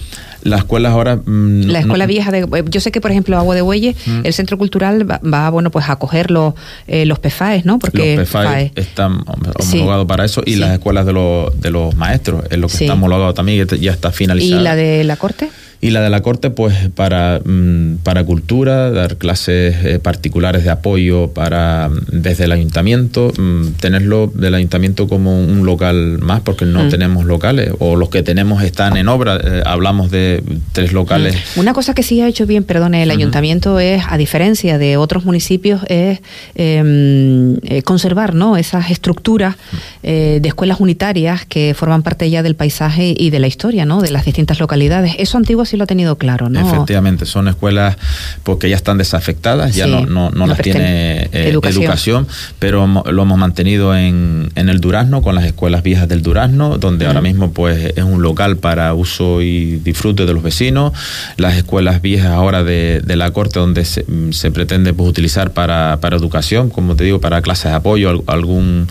Las 0.42 0.61
escuelas 0.61 0.92
ahora... 0.92 1.16
Mm, 1.16 1.68
la 1.68 1.81
escuela 1.81 2.07
vieja 2.07 2.31
de... 2.31 2.46
Yo 2.68 2.81
sé 2.81 2.90
que, 2.90 3.00
por 3.00 3.12
ejemplo, 3.12 3.38
Agua 3.38 3.55
de 3.55 3.62
Bueyes, 3.62 3.96
mm. 4.07 4.20
el 4.24 4.33
Centro 4.33 4.59
Cultural 4.59 5.09
va, 5.09 5.50
bueno, 5.50 5.70
pues 5.70 5.88
a 5.88 5.96
coger 5.96 6.31
los, 6.31 6.55
eh, 6.88 7.07
los 7.07 7.20
PFAES, 7.20 7.64
¿no? 7.64 7.78
Porque 7.78 8.16
los 8.16 8.28
PFAES, 8.28 8.72
están 8.74 9.24
homologados 9.26 10.07
para 10.07 10.24
eso 10.24 10.42
y 10.44 10.57
las 10.57 10.72
escuelas 10.72 11.07
de 11.07 11.12
los, 11.12 11.61
de 11.61 11.70
los 11.70 11.94
maestros 11.94 12.44
es 12.50 12.59
lo 12.59 12.66
que 12.66 12.76
está 12.76 12.94
homologado 12.94 13.35
también 13.35 13.66
ya 13.66 13.92
está 13.92 14.11
finalizado. 14.11 14.61
¿Y 14.61 14.64
la 14.64 14.74
de 14.74 15.05
la 15.05 15.16
Corte? 15.16 15.48
Y 15.83 15.90
la 15.90 16.01
de 16.01 16.11
la 16.11 16.23
Corte 16.23 16.51
pues 16.51 16.75
para, 16.95 17.40
mm, 17.45 17.97
para 18.05 18.25
cultura, 18.25 18.92
dar 18.92 19.16
clases 19.16 19.75
eh, 19.85 19.99
particulares 19.99 20.62
de 20.62 20.71
apoyo 20.71 21.33
para 21.33 21.90
desde 22.07 22.45
el 22.45 22.53
ayuntamiento, 22.53 23.33
mm, 23.37 23.73
tenerlo 23.81 24.29
del 24.33 24.55
ayuntamiento 24.55 25.09
como 25.09 25.37
un 25.40 25.66
local 25.66 26.18
más 26.21 26.40
porque 26.40 26.66
no 26.66 26.85
mm. 26.85 26.88
tenemos 26.88 27.25
locales 27.25 27.73
o 27.81 27.97
los 27.97 28.11
que 28.11 28.23
tenemos 28.23 28.62
están 28.62 28.97
en 28.97 29.09
obra, 29.09 29.40
eh, 29.42 29.62
hablamos 29.66 30.12
de 30.12 30.45
tres 30.71 30.92
locales. 30.92 31.37
Una 31.57 31.73
cosa 31.73 31.95
que 31.95 32.05
sí 32.05 32.21
ha 32.21 32.29
hecho 32.29 32.47
bien, 32.47 32.62
perdone, 32.62 33.03
el 33.03 33.11
ayuntamiento 33.11 33.81
es, 33.81 34.05
a 34.09 34.16
diferencia 34.16 34.79
de 34.79 34.97
otros 34.97 35.25
municipios, 35.25 35.83
es 35.88 36.21
em, 36.55 37.57
eh, 37.64 37.83
conservar 37.85 38.37
¿no? 38.37 38.57
esas 38.57 38.90
estructuras 38.90 39.57
de 40.03 40.42
escuelas 40.45 40.81
unitarias 40.81 41.45
que 41.47 41.75
forman 41.75 42.03
parte 42.03 42.29
ya 42.29 42.42
del 42.42 42.55
paisaje 42.55 43.14
y 43.16 43.31
de 43.31 43.38
la 43.38 43.47
historia 43.47 43.85
¿no? 43.85 44.01
de 44.01 44.11
las 44.11 44.25
distintas 44.25 44.61
localidades. 44.61 45.14
Eso 45.18 45.38
antiguo 45.38 45.64
sí 45.72 45.78
lo 45.78 45.85
ha 45.85 45.87
tenido 45.87 46.16
claro, 46.16 46.50
¿no? 46.50 46.61
Efectivamente, 46.61 47.24
son 47.24 47.48
escuelas 47.48 47.96
porque 48.42 48.68
ya 48.68 48.76
están 48.76 48.98
desafectadas, 48.98 49.74
ya 49.74 49.87
no, 49.87 50.04
no, 50.04 50.28
no, 50.28 50.46
las 50.46 50.58
tiene 50.58 51.30
eh, 51.32 51.48
educación. 51.48 52.26
pero 52.58 52.87
lo 52.87 53.22
hemos 53.22 53.38
mantenido 53.38 53.96
en, 53.96 54.50
en, 54.54 54.68
el 54.68 54.80
Durazno, 54.80 55.22
con 55.22 55.35
las 55.35 55.44
escuelas 55.44 55.82
viejas 55.82 56.08
del 56.08 56.20
Durazno, 56.20 56.76
donde 56.76 57.06
ahora 57.06 57.22
mismo 57.22 57.52
pues 57.52 57.94
es 57.96 58.04
un 58.04 58.20
local 58.20 58.58
para 58.58 58.92
uso 58.92 59.40
y 59.40 59.76
disfrute 59.76 60.26
de 60.26 60.35
los 60.35 60.42
vecinos, 60.42 60.92
las 61.38 61.56
escuelas 61.56 62.02
viejas 62.02 62.32
ahora 62.32 62.62
de, 62.64 63.00
de 63.02 63.16
la 63.16 63.30
corte 63.30 63.58
donde 63.58 63.87
se, 63.87 64.04
se 64.32 64.50
pretende 64.50 64.92
pues, 64.92 65.08
utilizar 65.08 65.52
para, 65.52 66.00
para, 66.02 66.16
educación, 66.16 66.68
como 66.68 66.96
te 66.96 67.04
digo, 67.04 67.18
para 67.18 67.40
clases 67.40 67.70
de 67.70 67.76
apoyo, 67.76 68.11
algún... 68.11 68.88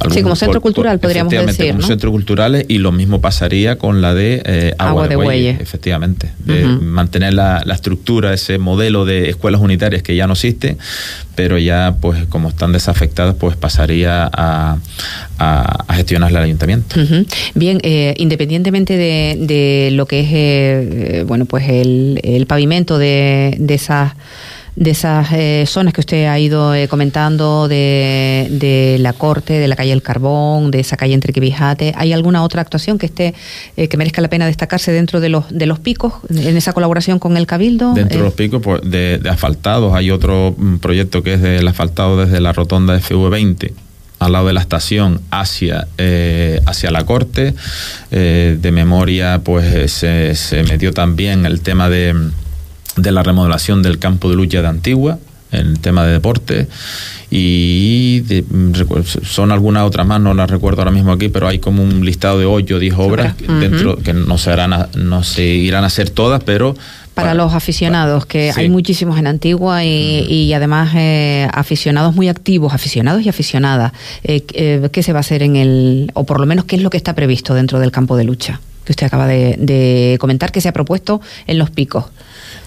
algún 0.00 0.16
sí, 0.16 0.22
como 0.22 0.34
centro 0.34 0.60
cultural 0.60 0.98
podríamos 0.98 1.30
decir, 1.32 1.70
como 1.70 1.86
centro 1.86 2.10
culturales 2.10 2.64
y 2.66 2.78
lo 2.78 2.90
mismo 2.90 3.20
pasaría 3.20 3.78
con 3.78 4.02
la 4.02 4.14
de 4.14 4.42
eh, 4.44 4.74
Agua, 4.78 5.06
de, 5.06 5.14
Bueyes, 5.14 5.60
efectivamente 5.60 6.23
de 6.38 6.64
mantener 6.64 7.34
la, 7.34 7.62
estructura, 7.72 8.32
ese 8.32 8.58
modelo 8.58 9.04
de 9.04 9.28
escuelas 9.28 9.60
unitarias 9.60 10.02
que 10.02 10.14
ya 10.14 10.26
no 10.26 10.34
existe, 10.34 10.76
pero 11.34 11.58
ya, 11.58 11.96
pues, 12.00 12.26
como 12.26 12.48
están 12.48 12.72
desafectadas, 12.72 13.34
pues 13.34 13.56
pasaría 13.56 14.30
a, 14.32 14.78
a, 15.38 15.94
gestionar 15.94 16.30
el 16.30 16.36
ayuntamiento. 16.36 16.96
Bien, 17.54 17.80
eh, 17.82 18.14
independientemente 18.18 18.96
de, 18.96 19.90
lo 19.92 20.06
que 20.06 20.20
es, 20.20 20.28
eh, 20.30 21.24
bueno, 21.26 21.44
pues 21.46 21.68
el, 21.68 22.20
el 22.22 22.46
pavimento 22.46 22.98
de, 22.98 23.56
de 23.58 23.74
esas 23.74 24.12
de 24.76 24.90
esas 24.90 25.28
eh, 25.32 25.64
zonas 25.66 25.92
que 25.92 26.00
usted 26.00 26.26
ha 26.26 26.38
ido 26.38 26.74
eh, 26.74 26.88
comentando, 26.88 27.68
de, 27.68 28.48
de, 28.50 28.96
la 28.98 29.12
Corte, 29.12 29.54
de 29.54 29.68
la 29.68 29.76
calle 29.76 29.92
El 29.92 30.02
Carbón, 30.02 30.70
de 30.70 30.80
esa 30.80 30.96
calle 30.96 31.14
entre 31.14 31.32
Quibijate, 31.32 31.92
¿hay 31.96 32.12
alguna 32.12 32.42
otra 32.42 32.60
actuación 32.60 32.98
que 32.98 33.06
esté 33.06 33.34
eh, 33.76 33.88
que 33.88 33.96
merezca 33.96 34.20
la 34.20 34.28
pena 34.28 34.46
destacarse 34.46 34.90
dentro 34.90 35.20
de 35.20 35.28
los 35.28 35.48
de 35.50 35.66
los 35.66 35.78
picos, 35.78 36.14
en 36.28 36.56
esa 36.56 36.72
colaboración 36.72 37.18
con 37.18 37.36
el 37.36 37.46
Cabildo? 37.46 37.94
Dentro 37.94 38.18
de 38.18 38.24
los 38.24 38.34
picos 38.34 38.60
pues, 38.62 38.80
de, 38.84 39.20
asfaltados, 39.30 39.94
hay 39.94 40.10
otro 40.10 40.54
mm, 40.56 40.78
proyecto 40.78 41.22
que 41.22 41.34
es 41.34 41.42
del 41.42 41.68
asfaltado 41.68 42.24
desde 42.24 42.40
la 42.40 42.52
rotonda 42.52 42.94
de 42.94 43.00
FV20 43.00 43.72
al 44.20 44.32
lado 44.32 44.46
de 44.46 44.54
la 44.54 44.60
estación 44.60 45.20
hacia, 45.30 45.86
hacia 46.66 46.90
la 46.90 47.04
corte. 47.04 47.52
de 48.10 48.70
memoria, 48.72 49.42
pues 49.44 49.92
se, 49.92 50.34
se 50.34 50.62
metió 50.62 50.94
también 50.94 51.44
el 51.44 51.60
tema 51.60 51.90
de 51.90 52.14
de 52.96 53.12
la 53.12 53.22
remodelación 53.22 53.82
del 53.82 53.98
campo 53.98 54.30
de 54.30 54.36
lucha 54.36 54.62
de 54.62 54.68
Antigua, 54.68 55.18
en 55.52 55.66
el 55.68 55.80
tema 55.80 56.04
de 56.04 56.12
deporte 56.12 56.68
y 57.30 58.22
son 59.24 59.50
algunas 59.50 59.84
otras 59.84 60.06
más, 60.06 60.20
no 60.20 60.34
las 60.34 60.48
recuerdo 60.48 60.82
ahora 60.82 60.90
mismo 60.90 61.12
aquí, 61.12 61.28
pero 61.28 61.48
hay 61.48 61.58
como 61.58 61.82
un 61.82 62.04
listado 62.04 62.38
de 62.38 62.46
8 62.46 62.76
o 62.76 62.78
10 62.78 62.94
obras 62.96 63.34
dentro 63.38 63.96
que 63.96 64.12
no 64.12 64.38
se, 64.38 64.50
harán 64.50 64.88
no 64.96 65.24
se 65.24 65.42
irán 65.44 65.84
a 65.84 65.88
hacer 65.88 66.10
todas, 66.10 66.42
pero 66.44 66.76
para, 67.14 67.34
los 67.34 67.54
aficionados, 67.54 68.26
que 68.26 68.52
hay 68.54 68.68
muchísimos 68.68 69.18
en 69.18 69.28
Antigua 69.28 69.84
y, 69.84 70.52
además 70.52 70.92
eh, 70.96 71.48
aficionados 71.52 72.14
muy 72.14 72.28
activos, 72.28 72.74
aficionados 72.74 73.22
y 73.22 73.28
aficionadas. 73.28 73.92
Eh, 74.24 74.44
eh, 74.52 74.88
¿Qué 74.90 75.02
se 75.04 75.12
va 75.12 75.18
a 75.18 75.20
hacer 75.20 75.44
en 75.44 75.54
el, 75.54 76.10
o 76.14 76.24
por 76.24 76.40
lo 76.40 76.46
menos 76.46 76.64
qué 76.64 76.74
es 76.74 76.82
lo 76.82 76.90
que 76.90 76.96
está 76.96 77.14
previsto 77.14 77.54
dentro 77.54 77.78
del 77.78 77.92
campo 77.92 78.16
de 78.16 78.24
lucha? 78.24 78.60
Que 78.84 78.92
usted 78.92 79.06
acaba 79.06 79.28
de 79.28 80.16
comentar 80.20 80.50
que 80.50 80.60
se 80.60 80.68
ha 80.68 80.72
propuesto 80.72 81.20
en 81.46 81.58
los 81.58 81.70
picos. 81.70 82.06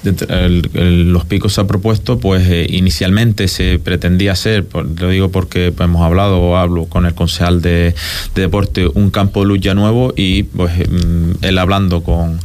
Los 0.04 1.26
picos 1.26 1.54
se 1.54 1.62
ha 1.62 1.68
propuesto, 1.68 2.20
pues 2.20 2.48
eh, 2.48 2.68
inicialmente 2.70 3.48
se 3.48 3.80
pretendía 3.80 4.34
hacer, 4.34 4.66
lo 4.74 5.10
digo 5.10 5.30
porque 5.30 5.72
pues, 5.72 5.88
hemos 5.88 6.04
hablado 6.04 6.40
o 6.40 6.56
hablo 6.58 6.86
con 6.86 7.06
el 7.06 7.14
concejal 7.14 7.62
de, 7.62 7.96
deporte, 8.36 8.88
un 8.94 9.10
campo 9.10 9.42
de 9.42 9.48
luz 9.48 9.60
ya 9.60 9.74
nuevo 9.74 10.14
y 10.16 10.44
pues 10.44 10.74
mm, 10.78 11.44
él 11.44 11.58
hablando 11.58 12.04
con, 12.04 12.40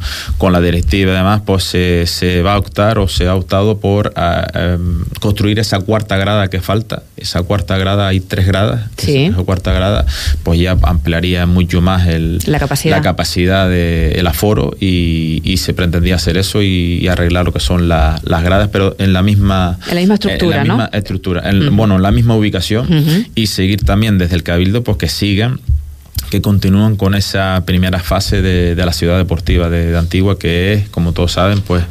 la 0.51 0.61
directiva 0.61 1.13
y 1.13 1.15
demás, 1.15 1.41
pues 1.45 1.63
se, 1.63 2.41
va 2.43 2.55
a 2.55 2.57
optar 2.57 2.99
o 2.99 3.07
se 3.07 3.27
ha 3.27 3.35
optado 3.35 3.79
por 3.79 4.11
ah, 4.17 4.45
em, 4.53 5.05
construir 5.21 5.57
esa 5.57 5.79
cuarta 5.79 6.17
grada 6.17 6.49
que 6.49 6.59
falta. 6.59 7.03
Esa 7.15 7.41
cuarta 7.43 7.77
grada, 7.77 8.09
hay 8.09 8.19
tres 8.19 8.45
gradas, 8.45 8.89
esa 8.97 9.43
cuarta 9.43 9.71
grada, 9.71 10.05
pues 10.43 10.59
ya 10.59 10.77
ampliaría 10.81 11.45
mucho 11.45 11.81
más 11.81 12.07
el, 12.07 12.39
la 12.45 12.59
capacidad, 12.59 12.97
la 12.97 13.01
capacidad 13.01 13.69
del 13.69 14.27
aforo 14.27 14.75
y, 14.79 15.41
se 15.63 15.73
pretendía 15.73 16.15
hacer 16.15 16.35
eso 16.35 16.61
y 16.61 17.07
arreglar 17.07 17.42
lo 17.43 17.53
que 17.53 17.59
son 17.59 17.87
las 17.87 18.21
gradas, 18.23 18.69
pero 18.71 18.95
en 18.99 19.13
la 19.13 19.21
misma, 19.21 19.77
en 19.87 19.95
la 19.95 20.01
misma 20.01 20.15
estructura, 20.15 20.61
en 20.61 20.67
la 20.67 20.73
misma 20.73 20.89
estructura, 20.93 21.43
bueno, 21.71 21.95
en 21.95 22.01
la 22.01 22.11
misma 22.11 22.35
ubicación 22.35 22.87
y 23.35 23.47
seguir 23.47 23.83
también 23.83 24.17
desde 24.17 24.35
el 24.35 24.43
cabildo, 24.43 24.83
pues 24.83 24.97
que 24.97 25.07
sigan 25.09 25.59
que 26.33 26.41
continúan 26.41 26.95
con 26.95 27.13
esa 27.13 27.61
primera 27.63 27.99
fase 27.99 28.41
de, 28.41 28.75
la 28.75 28.91
ciudad 28.91 29.17
deportiva 29.17 29.69
de, 29.69 29.95
Antigua, 29.95 30.39
que 30.39 30.73
es, 30.73 30.89
como 30.89 31.13
todos 31.13 31.33
saben, 31.33 31.61
pues 31.61 31.83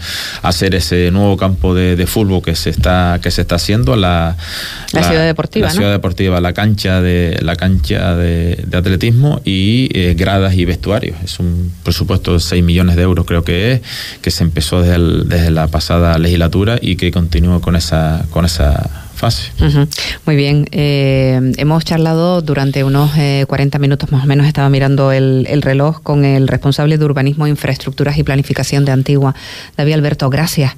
hacer 0.43 0.75
ese 0.75 1.13
nuevo 1.13 1.37
campo 1.37 1.77
de, 1.77 2.07
fútbol 2.09 2.43
que 2.43 2.57
se 2.57 2.71
está 2.71 3.21
que 3.23 3.31
se 3.31 3.43
está 3.43 3.55
haciendo 3.55 3.95
la, 3.95 4.37
la, 4.93 5.05
ciudad 5.05 5.25
deportiva, 5.25 5.69
la 5.69 5.73
ciudad 5.73 5.93
deportiva, 5.93 6.41
la 6.41 6.53
cancha 6.53 7.01
de 7.01 7.39
la 7.41 7.55
cancha 7.55 8.17
de, 8.17 8.67
atletismo 8.73 9.41
y 9.45 9.89
eh, 9.93 10.15
gradas 10.19 10.55
y 10.55 10.65
vestuarios. 10.65 11.17
Es 11.25 11.39
un 11.39 11.73
presupuesto 11.85 12.33
de 12.33 12.41
6 12.41 12.65
millones 12.65 12.97
de 12.97 13.03
euros, 13.03 13.25
creo 13.25 13.45
que 13.45 13.75
es, 13.75 13.81
que 14.23 14.33
se 14.33 14.43
empezó 14.43 14.83
desde, 14.83 15.25
desde 15.25 15.53
la 15.53 15.69
pasada 15.69 16.19
legislatura 16.19 16.79
y 16.83 16.97
que 16.97 17.13
continúa 17.13 17.61
con 17.61 17.77
esa 17.77 18.27
con 18.33 18.45
esa 18.45 18.91
muy 20.27 20.37
bien. 20.37 20.67
Eh, 20.73 21.53
hemos 21.57 21.85
charlado 21.85 22.43
durante 22.43 22.83
unos 22.85 23.13
40 23.47 23.77
eh, 23.77 23.81
minutos 23.81 24.11
más 24.11 24.25
o 24.25 24.27
menos, 24.27 24.47
estaba 24.47 24.69
mirando 24.69 25.13
el, 25.13 25.63
reloj 25.63 26.01
con 26.03 26.25
el 26.25 26.49
responsable 26.49 26.99
de 26.99 27.05
Urbanismo, 27.05 27.47
Infraestructuras 27.47 28.19
y 28.19 28.25
Planificación 28.25 28.85
de 28.85 28.93
Antigua, 28.93 29.35
David 29.77 29.95
Alberto. 29.95 30.29
Gracias 30.31 30.73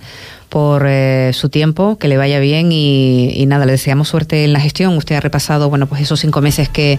por 0.50 0.85
eh, 0.87 1.33
su 1.33 1.48
tiempo, 1.48 1.96
que 1.98 2.07
le 2.07 2.16
vaya 2.16 2.38
bien 2.38 2.70
y, 2.70 3.44
nada, 3.48 3.64
le 3.64 3.72
deseamos 3.72 4.09
suerte 4.09 4.44
en 4.44 4.52
la 4.52 4.61
gestión. 4.61 4.96
Usted 4.96 5.16
ha 5.16 5.20
repasado, 5.20 5.68
bueno, 5.68 5.87
pues 5.87 6.02
esos 6.02 6.20
cinco 6.20 6.40
meses 6.40 6.68
que, 6.68 6.98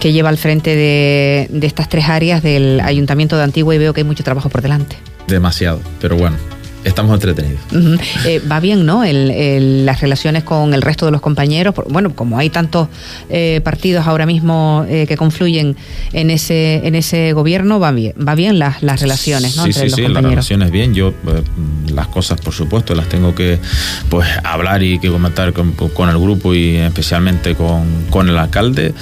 que 0.00 0.12
lleva 0.12 0.28
al 0.28 0.38
frente 0.38 0.74
de, 0.76 1.48
de 1.50 1.66
estas 1.66 1.88
tres 1.88 2.08
áreas 2.08 2.42
del 2.42 2.80
Ayuntamiento 2.80 3.36
de 3.36 3.44
Antigua 3.44 3.74
y 3.74 3.78
veo 3.78 3.94
que 3.94 4.00
hay 4.00 4.06
mucho 4.06 4.24
trabajo 4.24 4.48
por 4.48 4.60
delante. 4.60 4.96
Demasiado, 5.26 5.80
pero 6.00 6.16
bueno, 6.16 6.36
estamos 6.84 7.14
entretenidos. 7.14 7.60
Eh, 8.24 8.40
va 8.50 8.60
bien, 8.60 8.86
¿no? 8.86 9.02
las 9.04 10.00
relaciones 10.00 10.44
con 10.44 10.74
el 10.74 10.82
resto 10.82 11.06
de 11.06 11.12
los 11.12 11.20
compañeros. 11.20 11.74
Bueno, 11.88 12.14
como 12.14 12.38
hay 12.38 12.50
tantos 12.50 12.88
eh, 13.28 13.60
partidos 13.62 14.06
ahora 14.06 14.26
mismo 14.26 14.84
eh, 14.88 15.06
que 15.06 15.16
confluyen 15.16 15.76
en 16.12 16.30
ese 16.30 16.86
en 16.86 16.94
ese 16.94 17.32
gobierno, 17.32 17.80
va 17.80 17.92
bien, 17.92 18.14
va 18.16 18.34
bien 18.34 18.58
las, 18.58 18.82
las 18.82 19.00
relaciones, 19.00 19.56
¿no? 19.56 19.64
Sí, 19.64 19.72
sí, 19.72 19.90
sí, 19.90 20.08
las 20.08 20.22
relaciones 20.22 20.70
bien. 20.70 20.94
Yo 20.94 21.12
las 21.92 22.08
cosas, 22.08 22.40
por 22.40 22.54
supuesto, 22.54 22.94
las 22.94 23.08
tengo 23.08 23.34
que 23.34 23.58
pues 24.08 24.28
hablar 24.44 24.82
y 24.82 24.98
que 24.98 25.08
comentar 25.10 25.52
con, 25.52 26.08
el 26.08 26.18
grupo 26.18 26.54
y 26.54 26.76
especialmente 26.76 27.54
con, 27.54 28.28
el 28.28 28.38
alcalde. 28.38 28.94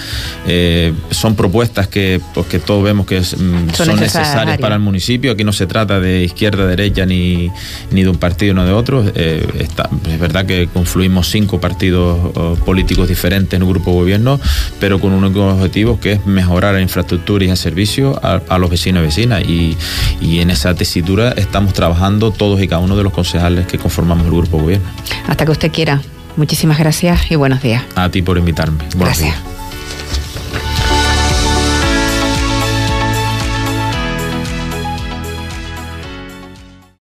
son 1.10 1.34
propuestas 1.34 1.88
que 1.88 2.20
pues 2.34 2.46
que 2.46 2.58
todos 2.58 2.82
vemos 2.84 3.06
que 3.06 3.20
mm, 3.20 3.74
son 3.74 3.96
necesarias 3.96 4.58
para 4.58 4.74
el 4.74 4.80
municipio. 4.80 5.32
Aquí 5.32 5.44
no 5.44 5.52
se 5.52 5.66
trata 5.66 6.00
de 6.00 6.22
izquierda, 6.22 6.66
derecha 6.66 7.06
ni 7.06 7.50
ni 7.90 8.02
de 8.02 8.08
un 8.08 8.16
partido 8.16 8.54
ni 8.54 8.64
de 8.64 8.72
otro. 8.72 9.04
Eh, 9.14 9.66
es 10.08 10.20
verdad 10.20 10.46
que 10.46 10.68
confluimos 10.72 11.28
cinco 11.28 11.60
partidos 11.60 12.18
políticos 12.64 13.08
diferentes 13.08 13.56
en 13.56 13.62
un 13.62 13.70
grupo 13.70 13.90
de 13.90 13.96
gobierno, 13.96 14.40
pero 14.80 14.98
con 14.98 15.12
un 15.12 15.24
único 15.24 15.46
objetivo 15.46 16.00
que 16.00 16.12
es 16.12 16.26
mejorar 16.26 16.74
la 16.74 16.80
infraestructura 16.80 17.44
y 17.44 17.50
el 17.50 17.56
servicio 17.56 18.18
a, 18.22 18.58
los 18.58 18.70
vecinos 18.70 19.02
y 19.02 19.06
vecinas. 19.06 19.42
Y, 19.42 19.76
y, 20.20 20.40
en 20.40 20.50
esa 20.50 20.74
tesitura 20.74 21.32
estamos 21.32 21.72
trabajando 21.72 22.30
todos 22.30 22.60
y 22.62 22.68
cada 22.68 22.80
uno 22.80 22.96
de 22.96 23.02
los 23.02 23.12
concejales 23.12 23.66
que 23.66 23.78
conformamos 23.78 24.26
el 24.26 24.32
grupo 24.32 24.56
de 24.58 24.62
gobierno. 24.62 24.88
Hasta 25.26 25.44
que 25.44 25.52
usted 25.52 25.72
quiera. 25.72 26.00
Muchísimas 26.36 26.78
gracias 26.78 27.30
y 27.30 27.36
buenos 27.36 27.62
días. 27.62 27.82
A 27.96 28.08
ti 28.10 28.22
por 28.22 28.38
invitarme. 28.38 28.84
Buenos 28.94 29.18
gracias. 29.18 29.57